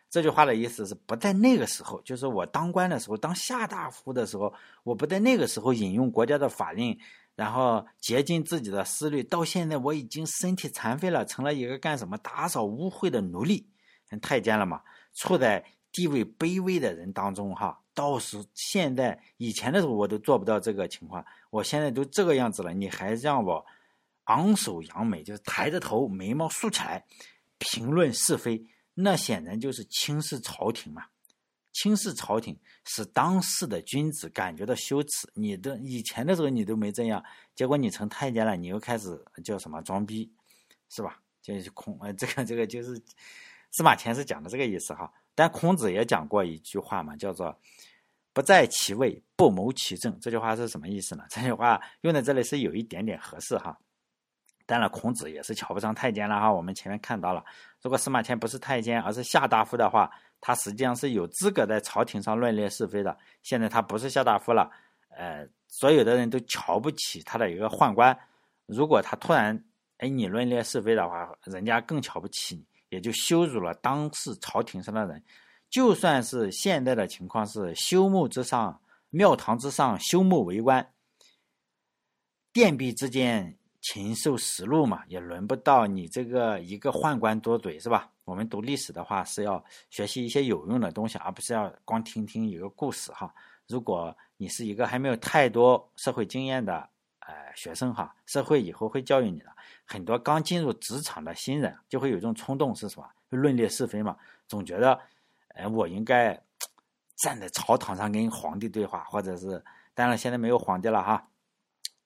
[0.10, 6.96] 这句话的意思是不在那个时候，就是我当官的时候，当下大夫的时候，我不在那个时候引用国家的法令，
[7.36, 9.24] 然后竭尽自己的思虑。
[9.24, 13.68] 到现在我已经身体残废了，成了一个干什么打扫污秽的奴隶，
[14.22, 14.84] 太监了嘛，
[15.16, 17.82] 处在地位卑微的人当中哈。
[17.96, 23.66] 倒是现在以前的时候我都做不到这个情况，我现在都这个样子了，你还让我
[24.26, 27.04] 昂首扬眉，就是抬着头，眉毛竖起来，
[27.58, 28.66] 评论是非。
[28.96, 31.04] 那显然就是轻视朝廷嘛，
[31.72, 35.28] 轻视朝廷使当世的君子感觉到羞耻。
[35.34, 37.24] 你的以前的时候你都没这样，
[37.56, 40.32] 结果你成太监了，你又开始叫什么装逼，
[40.90, 41.20] 是吧？
[41.42, 42.96] 就是孔呃，这个这个就是
[43.72, 45.12] 司马迁是讲的这个意思哈。
[45.34, 47.60] 但孔子也讲过一句话嘛，叫做
[48.32, 50.18] “不在其位，不谋其政”。
[50.22, 51.26] 这句话是什么意思呢？
[51.32, 53.76] 这句话用在这里是有一点点合适哈。
[54.74, 56.52] 当然，孔子也是瞧不上太监了哈。
[56.52, 57.46] 我们前面看到了，
[57.80, 60.10] 如果司马迁不是太监，而是下大夫的话，
[60.42, 63.16] 他实际上是有资格在朝廷上论列是非的。
[63.44, 64.72] 现在他不是下大夫了，
[65.16, 68.18] 呃，所有的人都瞧不起他的一个宦官。
[68.66, 69.64] 如果他突然
[69.98, 75.24] 哎你论列是非的话，人家更瞧不起你，也就羞辱了当时朝廷上的人。
[75.70, 80.92] 就算是现在的情况是修木之上，庙堂之上，修木为官，
[82.52, 83.56] 殿壁之间。
[83.84, 88.10] 禽兽食禄嘛，也轮不到你这个一个宦官多嘴是吧？
[88.24, 93.32] 我们读历史的话是要学习一些有用的东西，而不是要光听听一个故事哈。
[93.68, 99.48] 如果你是一个还没有太多社会经验的呃学生哈，社会以后会教育你的。
[99.84, 103.08] 很多刚进入职场的新人就会有一种冲动是什么？
[103.30, 104.16] 论列是非嘛，
[104.48, 104.98] 总觉得，
[105.50, 106.42] 呃，我应该
[107.18, 109.62] 站在朝堂上跟皇帝对话，或者是，
[109.94, 111.28] 当然现在没有皇帝了哈。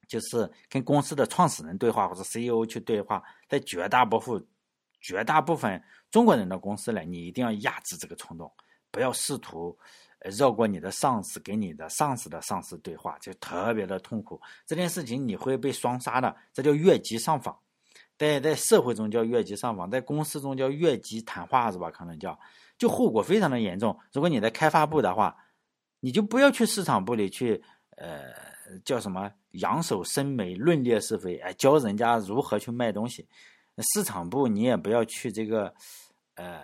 [0.07, 4.41] 就是跟公司的创始人对话，或者 CEO 去对话，在绝大部分、
[5.01, 8.49] 绝大部分中国人的公司呢，你一定要压制这个冲动，
[8.89, 9.77] 不要试图
[10.37, 14.41] 绕过你的上司，跟你的上司的上司对话，就特别的痛苦。
[14.65, 17.57] 这件事情你会被双杀的，这叫越级上访。
[18.17, 21.91] 在在社会中叫越级上访，在公司中叫越级谈话，是吧？
[21.91, 22.39] 可能叫，
[22.77, 23.99] 就后果非常的严重。
[24.13, 25.35] 如果你在开发部的话，
[25.99, 27.61] 你就不要去市场部里去，
[27.97, 28.47] 呃。
[28.83, 29.31] 叫什么？
[29.57, 33.27] 扬手伸眉，论列是非，哎，教人家如何去卖东西。
[33.93, 35.73] 市场部你也不要去这个，
[36.35, 36.61] 呃，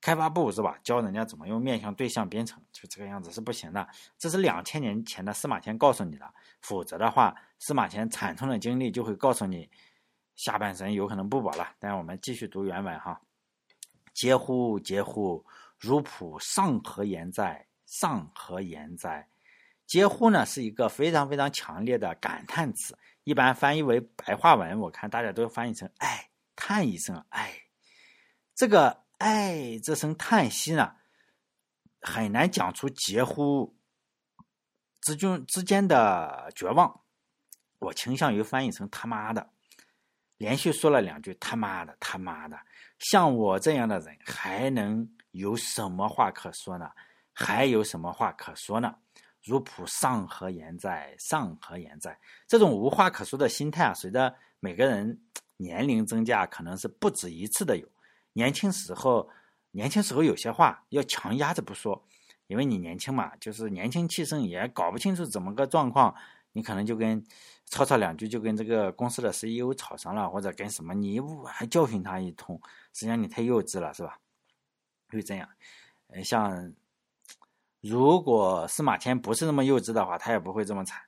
[0.00, 0.78] 开发部是吧？
[0.82, 3.86] 教人家怎么用面向对象编程，就这个样子是不行的。
[4.18, 6.24] 这是两千年前的司马迁告诉你的，
[6.60, 9.68] 否则的话，司马迁惨痛的经历就会告诉你，
[10.36, 11.74] 下半生有可能不保了。
[11.78, 13.20] 但是我们继续读原文哈。
[14.14, 15.44] 嗟乎嗟乎！
[15.78, 17.66] 如仆尚何言哉？
[17.86, 19.26] 尚何言哉？
[19.86, 27.52] 嗟乎呢是一个非常非常强烈的感叹词，一般翻译为白话文，我看大家都翻译成“哎”，叹一声“哎”。
[28.54, 30.94] 这个“哎”这声叹息呢，
[32.00, 33.76] 很难讲出嗟乎
[35.02, 37.00] 之中之间的绝望。
[37.78, 39.50] 我倾向于翻译成“他妈的”，
[40.38, 42.58] 连续说了两句“他妈的，他妈的”。
[42.98, 46.90] 像我这样的人，还能有什么话可说呢？
[47.32, 48.94] 还有什么话可说呢？
[49.44, 51.14] 如普上何言哉？
[51.18, 52.16] 上何言哉？
[52.46, 55.20] 这种无话可说的心态啊，随着每个人
[55.56, 57.88] 年龄增加，可能是不止一次的有。
[58.34, 59.28] 年轻时候，
[59.72, 62.06] 年轻时候有些话要强压着不说，
[62.46, 66.14] 因为你年轻嘛，就是年轻气盛，也搞不清楚怎么个状况，
[66.52, 67.24] 你可能就跟
[67.66, 72.60] 吵吵两句，就跟这个公司的 CEO 吵上了，或者跟什么，你还教训他一通，
[72.92, 74.18] 实际上你太幼稚了，是吧？
[75.08, 75.48] 会这样，
[76.06, 76.72] 呃，像。
[77.82, 81.02] 如果司马迁不是那么幼稚的话，他也不会这么惨。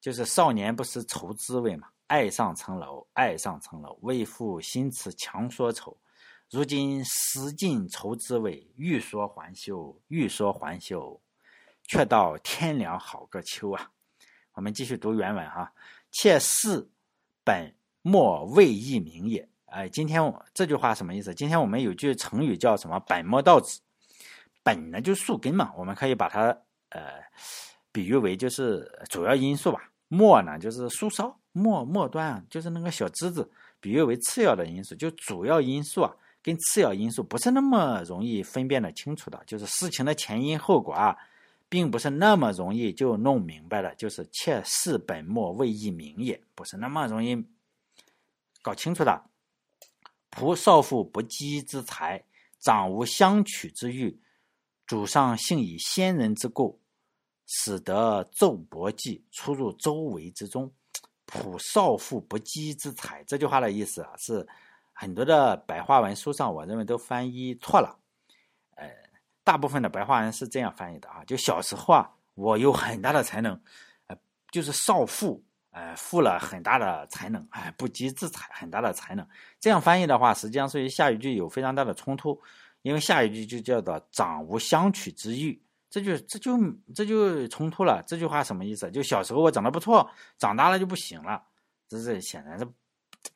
[0.00, 5.96] 就是少年不识愁滋味嘛，爱上层楼，爱上层楼，为赋新词强说愁。
[6.50, 11.20] 如今识尽愁滋味，欲说还休，欲说还休，
[11.84, 13.90] 却道天凉好个秋啊！
[14.54, 15.72] 我们继续读原文哈，
[16.10, 16.88] 妾视
[17.44, 17.72] 本
[18.02, 19.48] 末未易明也。
[19.66, 20.20] 哎，今天
[20.52, 21.32] 这句话什么意思？
[21.32, 22.98] 今天我们有句成语叫什么？
[23.00, 23.78] 本末倒置。
[24.68, 26.48] 本呢就是树根嘛，我们可以把它
[26.90, 27.00] 呃
[27.90, 29.90] 比喻为就是主要因素吧。
[30.08, 33.50] 末呢就是树梢，末末端就是那个小枝子，
[33.80, 34.94] 比喻为次要的因素。
[34.94, 41.16] 就主要因素啊跟次要因素不是那么容易分辨的清楚的，就是事情的前因后果啊
[41.70, 47.44] 并不是那么容易就弄明白了，就是切事本末，未易明也，不是那么容易
[48.62, 49.24] 搞清楚的。
[50.30, 52.22] 仆少妇不羁之财，
[52.60, 54.18] 长无相取之欲，
[54.88, 56.80] 主上幸以先人之故，
[57.46, 60.72] 使得奏伯记出入周围之中。
[61.26, 64.48] 普少妇不羁之才，这句话的意思啊，是
[64.94, 67.98] 很多的白话文书上，我认为都翻译错了。
[68.76, 68.90] 呃，
[69.44, 73.60] 大部分的白话文是这样翻译的啊，就小时候啊，我有很大的才能，
[74.06, 74.16] 呃，
[74.50, 79.28] 就是少妇，呃，富了很大的才能，哎，不羁之才，很大的才能。
[79.60, 82.40] 这样翻译的话，实际上是与下一句有非常大的冲突，
[82.82, 85.60] 因为下一句就叫做长无相取之欲。
[85.90, 86.58] 这就这就
[86.94, 88.02] 这就冲突了。
[88.06, 88.90] 这句话什么意思？
[88.90, 91.42] 就小时候我长得不错，长大了就不行了。
[91.88, 92.68] 这这显然是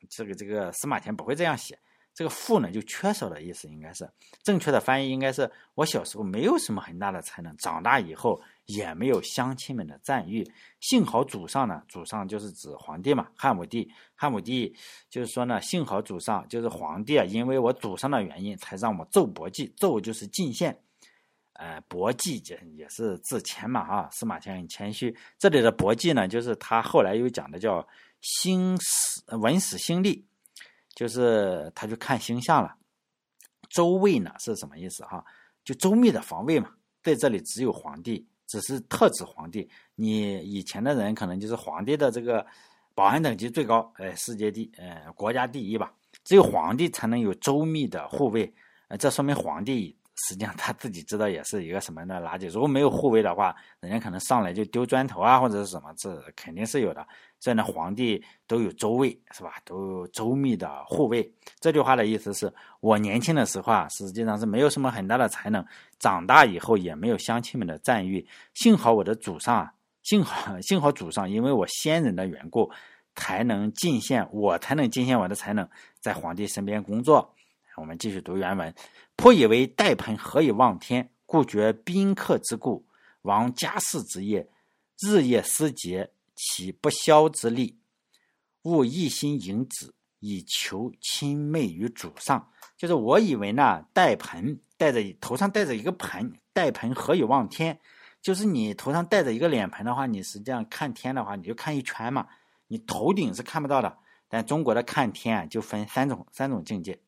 [0.07, 1.77] 这个这个司马迁不会这样写。
[2.15, 4.07] 这个“富”呢，就缺少的意思，应该是
[4.43, 10.49] 正确的翻译应该是我小时候没有什么很大的才能，长大以后也没有乡亲们的赞誉。
[10.79, 13.91] 幸好祖上呢，祖上就是指皇帝嘛，汉武帝。
[14.15, 14.75] 汉武帝
[15.09, 20.79] 就是说呢，幸好祖上就是皇帝啊，因为我祖上的原因，才让我奏伯记，奏就是进献。
[21.53, 25.15] 呃，伯记也也是自谦嘛，哈，司马迁很谦虚。
[25.37, 27.87] 这里的伯记呢，就是他后来又讲的叫
[28.21, 30.25] 星史文史星历，
[30.95, 32.75] 就是他去看星象了。
[33.69, 35.03] 周卫呢是什么意思？
[35.05, 35.23] 哈，
[35.63, 36.71] 就周密的防卫嘛，
[37.03, 39.67] 在这里只有皇帝，只是特指皇帝。
[39.95, 42.45] 你以前的人可能就是皇帝的这个
[42.93, 45.91] 保安等级最高，哎，世界第呃国家第一吧，
[46.23, 48.53] 只有皇帝才能有周密的护卫，
[48.89, 49.97] 呃，这说明皇帝。
[50.15, 52.49] 实际上他自己知道也是一个什么样的垃圾。
[52.49, 57.05] 如果没有护卫的话，人家可能上来就丢砖头啊，或者是什么，这肯定是有的。
[57.39, 59.55] 这样的皇帝都有周卫，是吧？
[59.65, 61.29] 都有周密的护卫。
[61.59, 65.65] 这句话的意思是我年轻的时候啊，实际上是没有什么很大的才能，
[65.99, 68.25] 长大以后也没有乡亲们的赞誉。
[68.53, 72.71] 幸好我的祖上啊，幸好幸好祖上，因为我先人的缘故，
[73.15, 75.67] 才能尽献我才能尽献我的才能，
[75.99, 77.35] 在皇帝身边工作。
[77.75, 78.73] 我们继续读原文。
[79.15, 81.09] 颇以为戴盆何以望天？
[81.25, 82.85] 故绝宾客之故，
[83.23, 84.47] 王家事之业，
[85.01, 87.79] 日夜思竭其不肖之力，
[88.63, 92.51] 勿一心迎子以求亲媚于主上。
[92.77, 97.79] 就是我以为呢，戴盆戴着头上戴着一个盆，戴盆何以望天？
[98.21, 102.27] 就是你头上戴着一个脸盆的话，你实际上看天的话，你就看一圈嘛，
[102.67, 103.97] 你头顶是看不到的。
[104.27, 106.99] 但中国的看天啊就分三种三种境界。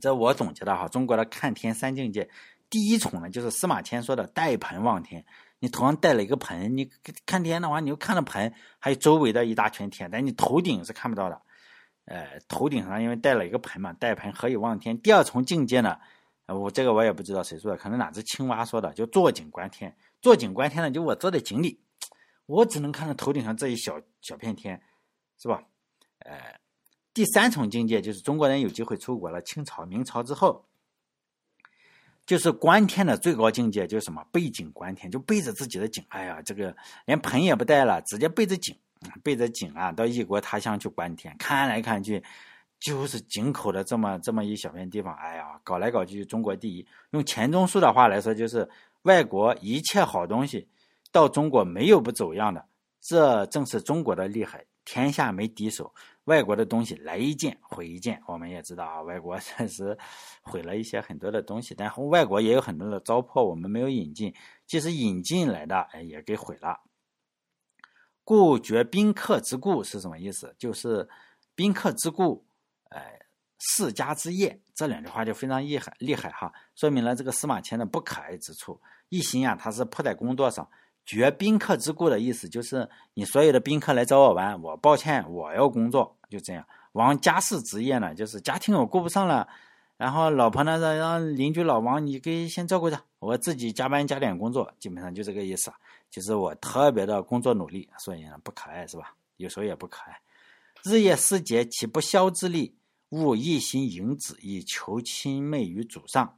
[0.00, 2.28] 这我总结的哈，中国的看天三境界，
[2.68, 5.24] 第一重呢就是司马迁说的戴盆望天。
[5.58, 6.90] 你头上戴了一个盆，你
[7.24, 11.40] 看天的话，你就看到盆，还有周围的一大圈天，但你头顶是看不到的。
[12.04, 15.00] 呃，头顶上因为戴了一个盆嘛，戴盆何以望天？
[15.00, 15.98] 第二重境界呢，
[16.46, 19.96] 我这个我也不知道谁说的，可能哪只青蛙说的，就坐井观天。
[20.20, 21.80] 坐井观天呢，就我坐在井里，
[22.44, 24.82] 我只能看到头顶上这一小小片天，
[25.38, 25.62] 是吧？
[26.18, 26.60] 呃。
[27.16, 29.40] 第三重境界就是中国人有机会出国了。
[29.40, 30.62] 清朝、明朝之后，
[32.26, 36.04] 就是观天的最高境界，就是什么背井观天，就背着自己的井。
[36.08, 38.76] 哎呀，这个连盆也不带了，直接背着井，
[39.22, 41.34] 背着井啊，到异国他乡去观天。
[41.38, 42.22] 看来看去，
[42.80, 45.14] 就是井口的这么这么一小片地方。
[45.14, 46.86] 哎呀，搞来搞去，中国第一。
[47.12, 48.68] 用钱钟书的话来说，就是
[49.04, 50.68] 外国一切好东西
[51.10, 52.62] 到中国没有不走样的。
[53.00, 55.94] 这正是中国的厉害，天下没敌手。
[56.26, 59.96] 外国的东西来一件毁一件，我们也知道啊，外国确实
[60.42, 64.34] 毁了一些很多的东西，但外国也有很多的糟粕，我们没有引进，
[64.66, 66.80] 即使引进来的，哎，也给毁了。
[68.24, 70.54] 故绝宾客之故是什么意思？
[70.58, 71.08] 就是
[71.54, 72.44] 宾客之故，
[72.90, 73.20] 哎，
[73.60, 78.80] 世家之业，这两句话就非常厉害厉害哈，说明了这个司马迁的不可爱之处。
[79.10, 80.68] 一心啊，他是扑在工作上。
[81.06, 86.66] 绝宾客之故的意思就是，你所有的宾客来找我玩，我抱歉，我要工作，就这样。
[86.92, 89.46] 王家事职业呢，就是家庭我顾不上了，
[89.96, 95.72] 然后老婆呢让让邻居老王你给先照顾着，我自己加班加点工作，基本上就这个意思。
[96.10, 99.14] 就是我特别的工作努力，所以呢不可爱是吧？
[99.36, 100.20] 有时候也不可爱。
[100.84, 102.74] 日夜思竭其不肖之力，
[103.10, 106.36] 勿一心迎子以求亲媚于主上。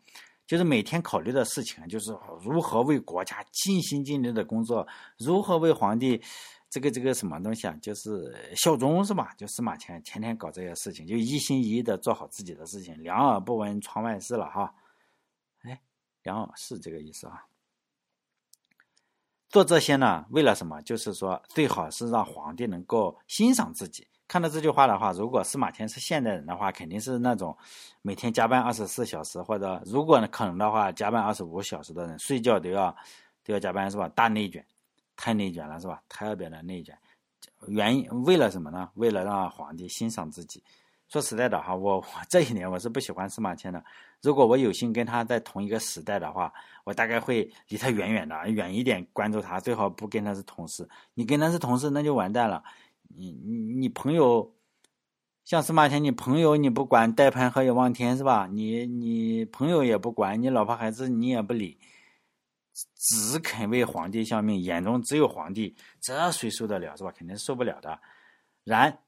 [0.48, 4.88] 就是每天考虑的事情，就是如何为国家尽心尽力的工作，
[5.18, 6.18] 如何为皇帝，
[6.70, 7.76] 这个这个什么东西啊？
[7.82, 9.34] 就是效忠是吧？
[9.36, 14.74] 就司马迁天天搞这些事情，就一心一意的做好自己的事情，两耳不闻窗外事了哈。
[15.64, 15.78] 哎，
[16.22, 17.44] 两耳是这个意思啊。
[19.50, 20.80] 做这些呢，为了什么？
[20.80, 24.08] 就是说，最好是让皇帝能够欣赏自己。
[24.28, 27.56] 看到这句话的话，如果司马迁是现代人的话，肯定是那种
[28.02, 32.94] 每天加班二十四小时，或者如果可能的话，加班二十五小时的人，睡觉都要
[33.42, 34.06] 都要加班是吧？
[34.10, 34.64] 大内卷，
[35.16, 36.02] 太内卷了是吧？
[36.10, 36.96] 特别的内卷，
[37.68, 38.90] 原因为了什么呢？
[38.94, 40.62] 为了让皇帝欣赏自己。
[41.08, 43.82] 说实在的哈，我我这一年我是不喜欢司马迁的。
[44.20, 46.52] 如果我有幸跟他在同一个时代的话，
[46.84, 50.86] 我大概会离他远远的，远一点关注他，最好不跟他是同事。
[51.14, 52.62] 你跟他是同事，那就完蛋了。
[53.08, 54.54] 你你你朋友，
[55.44, 58.46] 像司马迁，你朋友你不管，戴攀和也望天是吧？
[58.46, 61.78] 你你朋友也不管，你老婆孩子你也不理，
[62.94, 67.12] 只肯为皇帝效命，眼中只有皇帝，这谁受得了是吧？
[67.16, 68.00] 肯定受不了的。
[68.64, 68.98] 然。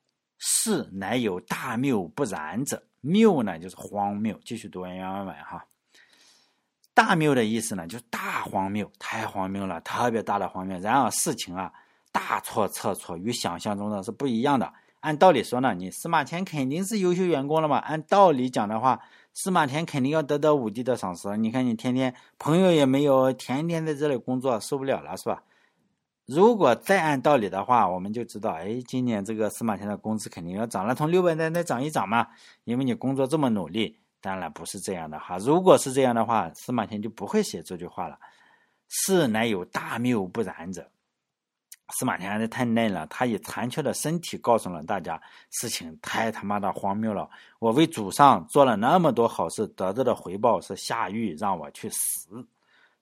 [0.43, 4.41] 是乃有大谬不然者，谬呢就是荒谬。
[4.43, 5.63] 继续读原文哈，
[6.95, 10.79] 大谬的意思呢就是大荒谬，太荒谬了，特别大的荒谬。
[10.79, 11.71] 然而事情啊
[12.13, 14.73] 大错特错，与想象中的是不一样的。
[15.01, 17.79] 按道理说呢，你司马迁肯定是优秀员工了嘛？
[17.79, 19.01] 按道理讲的话，
[19.33, 21.37] 司马迁肯定要得到武帝的赏识。
[21.37, 25.43] 你看你天天朋友也没有，天天在这里工作，受不了了是吧？
[26.27, 32.27] 如果再按道理的话，我们就知道，哎，今年这个司马迁的工资肯定要涨了，从六百再再涨一涨嘛，
[32.65, 33.97] 因为你工作这么努力。
[34.23, 38.19] 当然不是这样的哈，如果是这样的话，司马迁就不会写这句话了。
[38.89, 40.87] 是乃有大谬不然者，
[41.93, 45.21] 司马迁还是太嫩了，他以残缺的身体告诉了大家，
[45.51, 47.29] 事情太他妈的荒谬了。
[47.59, 52.47] 我为祖上做了那么多好事，得到的回报是下狱让我去死。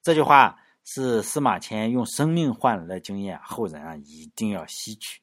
[0.03, 0.59] 这句话。
[0.91, 5.20] 是司马迁用生命换来的经验，后人啊一定要吸取。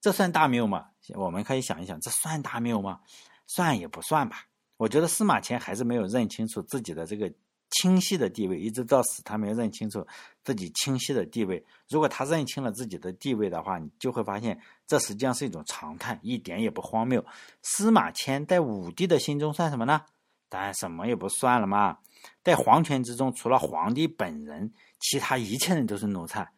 [0.00, 0.86] 这算大谬吗？
[1.16, 2.98] 我们可以想一想，这算大谬吗？
[3.46, 4.46] 算也不算吧。
[4.78, 7.30] 我觉得司马迁还是没有认清楚自己的这个
[7.68, 10.06] 清晰的地位，一直到死他没有认清楚
[10.50, 11.64] 自己清晰的地位。
[11.88, 17.24] 如果他认清了自己的地位的话，你就会发现这实际上是一种常态，一点也不荒谬。
[17.62, 20.02] 司马迁在武帝的心中算什么呢？
[20.48, 21.98] 当然什么也不算了嘛。
[22.42, 26.50] 在皇权之中，除了皇帝本人，其他一切人都是奴才。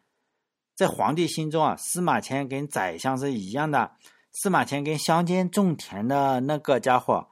[0.74, 3.94] 在皇帝心中啊，司马迁跟宰相是一样的。
[4.32, 7.28] 司马迁跟乡间种田的那个家伙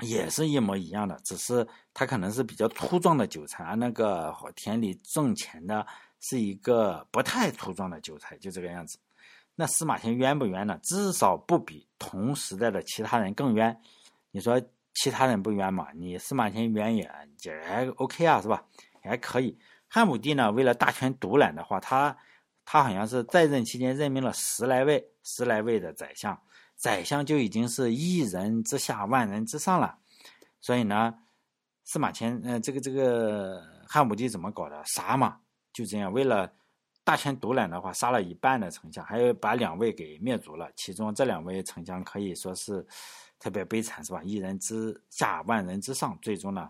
[0.00, 1.68] 也是一模一样的，只是
[1.98, 5.84] 他可能是比较粗壮的韭菜，而那个田里种钱的
[6.20, 8.96] 是一个不太粗壮的韭菜，就这个样子。
[9.56, 10.78] 那司马迁冤不冤呢？
[10.84, 13.76] 至少不比同时代的其他人更冤。
[14.30, 14.62] 你说？
[14.94, 15.88] 其他人不冤嘛？
[15.92, 17.02] 你司马迁冤也
[17.42, 18.64] 也 OK 啊，是吧？
[19.02, 19.58] 还可以。
[19.88, 22.16] 汉武帝呢，为了大权独揽的话，他
[22.64, 26.40] 他好像是在任期间任命了十来位、十来位的宰相，
[26.76, 29.98] 宰相就已经是一人之下、万人之上了。
[30.60, 31.14] 所以呢，
[31.90, 34.80] 司马迁，呃，这个这个汉武帝怎么搞的？
[34.84, 35.38] 杀嘛，
[35.72, 36.12] 就这样。
[36.12, 36.52] 为了
[37.02, 40.70] 大权独揽的话，杀了一半的丞相，还有把两位给灭族了。
[40.76, 42.86] 其中这两位丞相可以说是。
[43.40, 44.20] 特别悲惨是吧？
[44.24, 46.68] 一人之下，万人之上，最终呢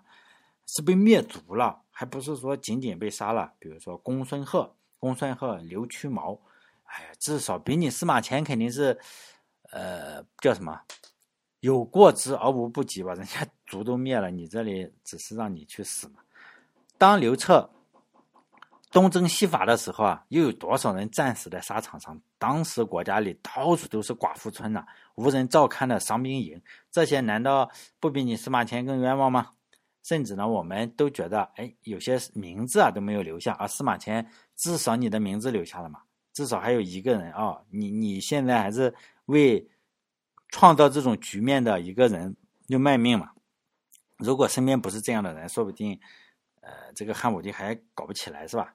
[0.67, 3.51] 是被灭族了，还不是说仅仅被杀了。
[3.59, 6.39] 比如说公孙贺、公孙贺、刘屈毛，
[6.85, 9.01] 哎呀，至少比你司马迁肯定是，
[9.71, 10.79] 呃，叫什么
[11.61, 13.13] 有过之而无不及吧？
[13.17, 16.21] 人家族都灭了，你这里只是让你去死嘛。
[16.97, 17.71] 当刘彻。
[18.91, 22.19] 东征西伐的时候啊，又有多少人战死在沙场上？
[22.39, 24.83] 当时国家里到处都是寡妇村呐，
[25.15, 26.59] 无人照看的伤兵营，
[26.91, 29.51] 这些难道不比你司马迁更冤枉吗？
[30.03, 36.01] 甚至呢，我们都觉得，哎，有些名字啊都没有留下，而司马迁至少你的名字留下了嘛，
[36.33, 38.95] 至少还有一个人啊，你你现在还是
[39.27, 39.69] 为
[40.49, 42.37] 创造这种局面的一个人
[42.69, 43.31] 就卖命嘛。
[44.17, 45.99] 如果身边不是这样的人，说不定，
[46.61, 48.75] 呃，这个汉武帝还搞不起来，是吧？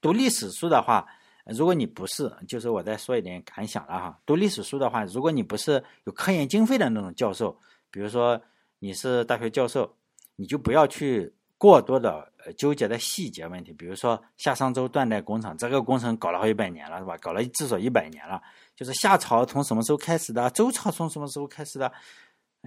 [0.00, 1.04] 读历史书的话，
[1.46, 4.20] 如果你不是，就是我再说一点感想了哈。
[4.24, 7.58] 读历史书的话，如果你不是有科研经费的那种教授，
[7.90, 8.40] 比如说
[8.78, 9.96] 你是大学教授，
[10.36, 13.72] 你就不要去过多的纠结的细节问题。
[13.72, 17.16] 比如说夏商周断代工程，这个工程搞了好几百年了，是吧？
[17.18, 18.40] 搞了至少一百年了。
[18.74, 20.50] 就是夏朝从什么时候开始的？
[20.50, 21.90] 周朝从什么时候开始的？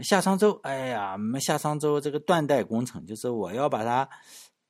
[0.01, 4.07] 夏商周，哎呀，我们夏商周这个断代工程，就是我要把它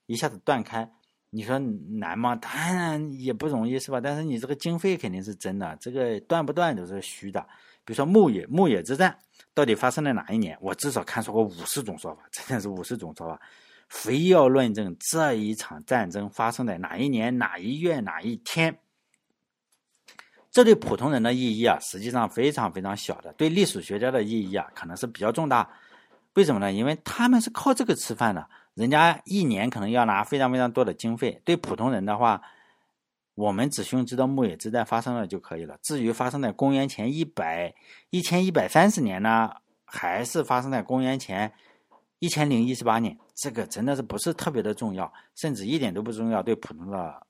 [0.07, 0.91] 一下子断开。
[1.31, 2.35] 你说难吗？
[2.35, 4.01] 当然也不容易，是吧？
[4.01, 7.39] 但是你这个经费肯定是真的，这个断不断都是虚的。
[7.85, 9.15] 比如说牧野牧野之战
[9.53, 10.57] 到底发生在哪一年？
[10.59, 13.39] 我至少看说过五十种说法，真的是五十种说法，
[13.89, 18.79] 非要论证这一场战争发生在哪一年、哪一月、哪一天。
[20.51, 25.69] 这对普通人的意义啊，实际上非常非常小的；对历史学家的意义啊，可能是比较重大。
[26.33, 26.71] 为什么呢？
[26.71, 28.47] 因为他们是靠这个吃饭的。
[28.75, 32.41] 人家一年可能要拿非常非常多的经费，对普通人的话，
[33.35, 35.77] 我们只需要知道牧野之战发生了就可以了。
[35.81, 37.73] 至于发生在公元前一百
[38.09, 39.51] 一千一百三十年呢，
[39.85, 41.51] 还是发生在公元前
[42.19, 46.43] 一千零一十八年，这个真的是不是特别的重要，甚至一点都不重要。
[46.43, 47.25] 对普通的，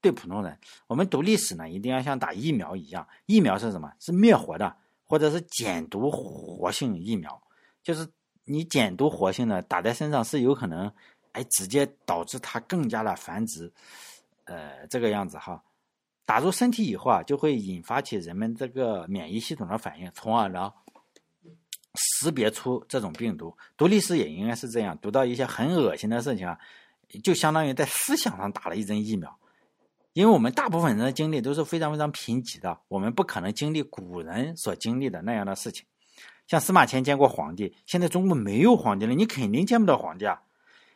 [0.00, 3.06] 对普通人，我们读历史呢，一定要像打疫苗一样。
[3.26, 3.92] 疫苗是什么？
[4.00, 4.74] 是灭活的，
[5.04, 7.40] 或者是减毒活性疫苗。
[7.82, 8.08] 就是
[8.44, 10.90] 你减毒活性的打在身上，是有可能，
[11.32, 13.70] 哎，直接导致它更加的繁殖，
[14.44, 15.62] 呃，这个样子哈。
[16.24, 20.72] 打入身体以后啊，就会引发起人们这个免疫系统的反应，从而呢。
[21.94, 26.58] 识别出这种病毒，读历史也应该是这样，读到一些很恶心的事情啊，
[27.24, 29.36] 就相当于在思想上打了一针疫苗。
[30.12, 35.86] 因为我们大部分人的经历都是非常非常贫瘠的，我们不可能经历古人所经历的那样的事情。
[36.46, 40.42] 像司马迁见过皇帝，现在中国没有皇帝了，你肯定见不到皇帝啊。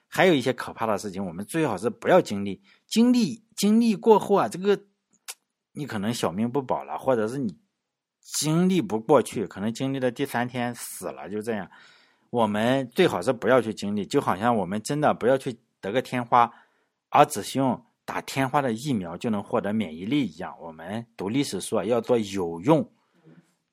[0.09, 2.63] 还有一些可怕的事情，我们最好是不要经历。
[2.87, 4.81] 经历经历过后啊，这个
[5.73, 7.57] 你可能小命不保了，或者是你。
[8.25, 11.70] 经历不过去，可能经历的第三天死了，就这样。
[12.31, 16.51] 我们最好是不要去经历，就好像我们真的不要去得个天花，
[17.11, 20.57] 而只是用打天花的疫苗就能获得免疫力一样。
[20.59, 22.91] 我们读历史书啊，要做有用，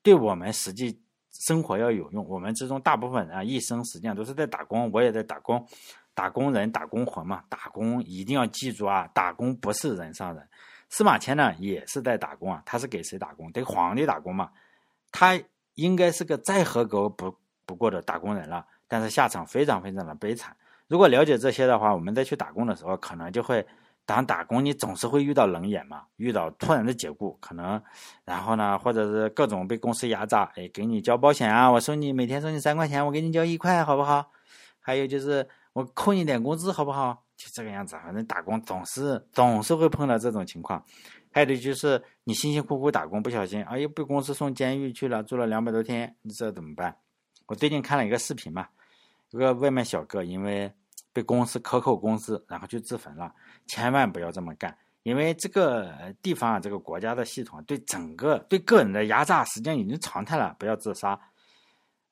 [0.02, 1.00] 对我们实际
[1.32, 2.24] 生活要有用。
[2.28, 5.66] 我们之中大部分人啊，一生实际上都是在打工，我也在打工，
[6.14, 10.48] 打工人打工魂嘛，打工一定要记住啊，打工不是人上人。
[10.92, 13.50] 司马迁呢也是在打工啊，他是给谁打工？
[13.50, 14.50] 给皇帝打工嘛。
[15.10, 15.40] 他
[15.74, 17.34] 应该是个再合格不
[17.64, 20.54] 不过的打工人了，但是下场非常非常的悲惨。
[20.88, 23.66] 如果了解这些的话，我们再去打工的时候，可能就会
[24.04, 27.82] 当打工，你总是会遇到冷眼嘛，遇到突然的解雇，可能，
[28.26, 34.30] 然后呢，或者是各种被公司压榨，哎，给你交保险啊，我收你每天收你三块钱，我给你交一块，好不好？
[34.78, 37.24] 还有就是我扣你点工资，好不好？
[37.42, 40.80] 就这个样子，反正打工总是总是会碰到这种情况。
[41.32, 46.96] 还有的就是你辛辛苦苦打工，不小心，哎呦被公司送监狱去了，住了两百多天，你这怎么办？
[47.46, 48.68] 我最近看了一个视频嘛，
[49.30, 50.72] 有个外卖小哥因为
[51.12, 53.34] 被公司克扣工资，然后就自焚了。
[53.66, 60.54] 千万不要这么干，因为这个地方啊，这个国家的系统对整个对个人的压榨，实际上已经常态了。
[60.60, 61.18] 不要自杀。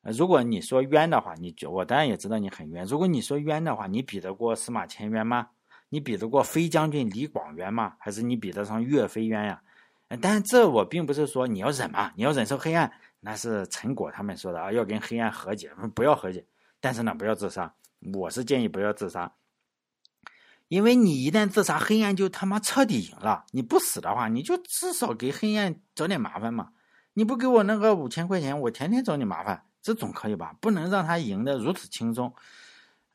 [0.03, 2.84] 如果你说冤的话，你我当然也知道你很冤。
[2.84, 5.48] 如果你说冤的话，你比得过司马迁冤吗？
[5.90, 7.94] 你比得过飞将军李广冤吗？
[7.98, 9.62] 还是你比得上岳飞冤呀？
[10.20, 12.90] 但这我并不是说你要忍嘛，你要忍受黑暗，
[13.20, 16.44] 那是陈果他们说的啊，要跟黑暗和解，不要和解。
[16.80, 17.74] 但是呢，不要自杀。
[18.14, 19.30] 我是建议不要自杀，
[20.68, 23.44] 因为你一旦自杀，黑暗就他妈彻底赢了。
[23.51, 26.70] 你不死的话，你就至少给黑暗找点麻烦嘛。
[27.12, 29.64] 你不给我那个五千块钱，我天天找你麻烦。
[29.83, 30.55] 这总可以吧？
[30.61, 32.33] 不能让他赢得如此轻松。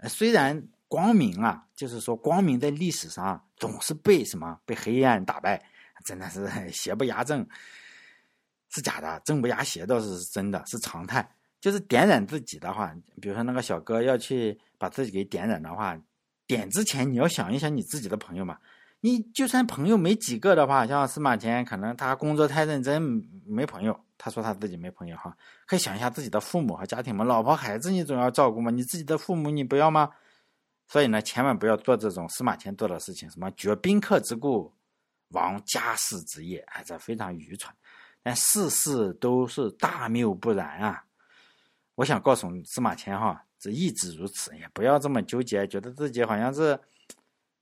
[0.09, 5.63] 虽然光明啊，就是说光明在历史上总是被什么被黑暗打败，
[6.03, 7.47] 真的是 邪不压正，
[8.69, 11.27] 是假的；正不压邪倒是真的，是常态。
[11.61, 15.99] 就是点燃自己的话，比如说那个小哥要去把自己给点燃的话，
[16.45, 18.59] 点之前你要想一想你自己的朋友嘛。
[19.01, 23.01] 你就算朋友没几个的话，像司马迁，可能他工作太认真，
[23.45, 23.99] 没朋友。
[24.17, 25.35] 他说他自己没朋友哈，
[25.65, 30.09] 可以想一下自己的父母和家庭嘛，老婆孩子你总要照顾嘛，你自己的父母你不要吗？
[30.87, 34.71] 所以呢，千万不要做这种司马迁做的事情，什么绝宾客之故，
[35.29, 37.73] 亡家室之业，哎，这非常愚蠢。
[38.21, 41.03] 但事事都是大谬不然啊！
[41.95, 46.79] 我想告诉司马迁哈，这一直如此，也不要这么纠结，觉得自己好像是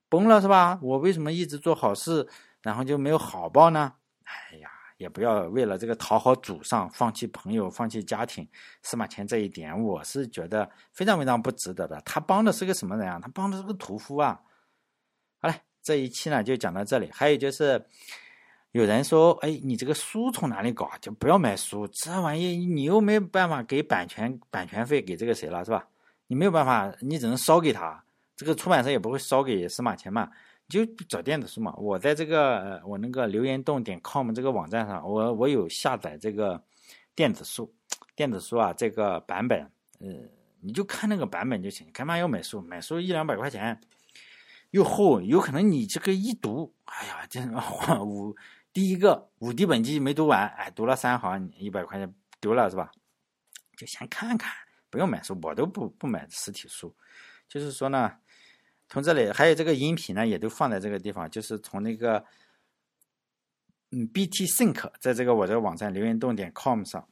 [0.08, 0.78] 崩了是吧？
[0.82, 2.26] 我为什么一直做好事，
[2.62, 3.92] 然后就没有好报呢？
[4.24, 4.70] 哎呀！
[4.96, 8.48] 也不要为了这个讨好祖上，放弃朋友，放弃家庭。
[8.82, 12.00] 司马迁这一点，我是觉得非常非常不值得的。
[12.04, 13.18] 他帮的是个什么人啊？
[13.20, 14.40] 他帮的是个屠夫啊！
[15.40, 17.10] 好嘞，这一期呢就讲到这里。
[17.12, 17.84] 还有就是，
[18.70, 20.90] 有人说，哎，你这个书从哪里搞？
[21.00, 25.86] 就不要买书，这玩意你又没办法给版权版权费给这个谁了，是吧？
[26.28, 28.02] 你没有办法，你只能烧给他。
[28.36, 30.30] 这个出版社也不会烧给司马迁嘛。
[30.66, 36.60] 就找电子书嘛，我在这个我那个留言洞点 com 这个网站上，我我有下载这个
[37.14, 37.70] 电子书，
[38.16, 39.60] 电子书啊这个版本，
[40.00, 40.08] 呃，
[40.60, 42.62] 你就看那个版本就行，干嘛要买书？
[42.62, 43.78] 买书一两百块钱，
[44.70, 47.40] 又厚，有可能你这个一读，哎呀，这
[48.02, 48.34] 五
[48.72, 52.90] 第一个五帝本纪没读完，哎，读了三行，一百块钱丢了是吧？
[53.76, 54.50] 就先看看，
[54.88, 56.92] 不用买书，我都不不买实体书，
[57.48, 58.10] 就是说呢。
[58.88, 62.24] 从这里还有这个音频呢，也都放在这个地方，就是从那个
[63.90, 67.08] 嗯，BT Think 在这个我这个网站留言洞点 com 上，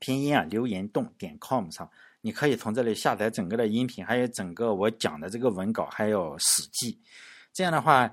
[0.00, 1.90] 拼音啊，留言洞点 com 上，
[2.20, 7.00] 你可以从这里下载整个的音频，还有整个我讲的这个文稿，还有史记。
[7.52, 8.10] 这样的话，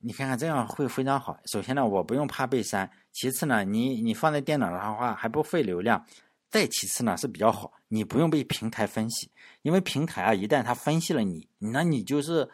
[0.00, 1.38] 你看看这样会非常好。
[1.46, 6.00] 首先呢，我不用怕被删；其次呢，你你放在电脑上的话还不费流量；
[6.50, 9.30] 再其次呢是比较好，你不用被平台分析，
[9.62, 12.50] 因为平台啊一旦他分析了你，那你就是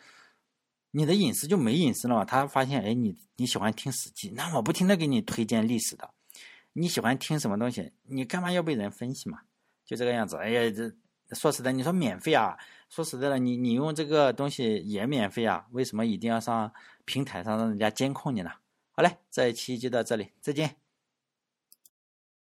[0.90, 2.24] 你的隐私就没隐私了嘛。
[2.24, 6.10] 他发现哎你你喜欢听史记，那我不停的给你推荐历史的，
[6.74, 9.40] 你喜欢听什么东西，你干嘛要被人分析嘛？
[9.84, 10.36] 就这个样子。
[10.36, 10.92] 哎呀这
[11.34, 12.56] 说实在，你说免费啊？
[12.88, 15.66] 说实在的，你你用这个东西也免费啊？
[15.72, 16.72] 为什么一定要上
[17.04, 18.50] 平台上让人家监控你呢？
[18.90, 20.76] 好嘞，这一期就到这里，再见。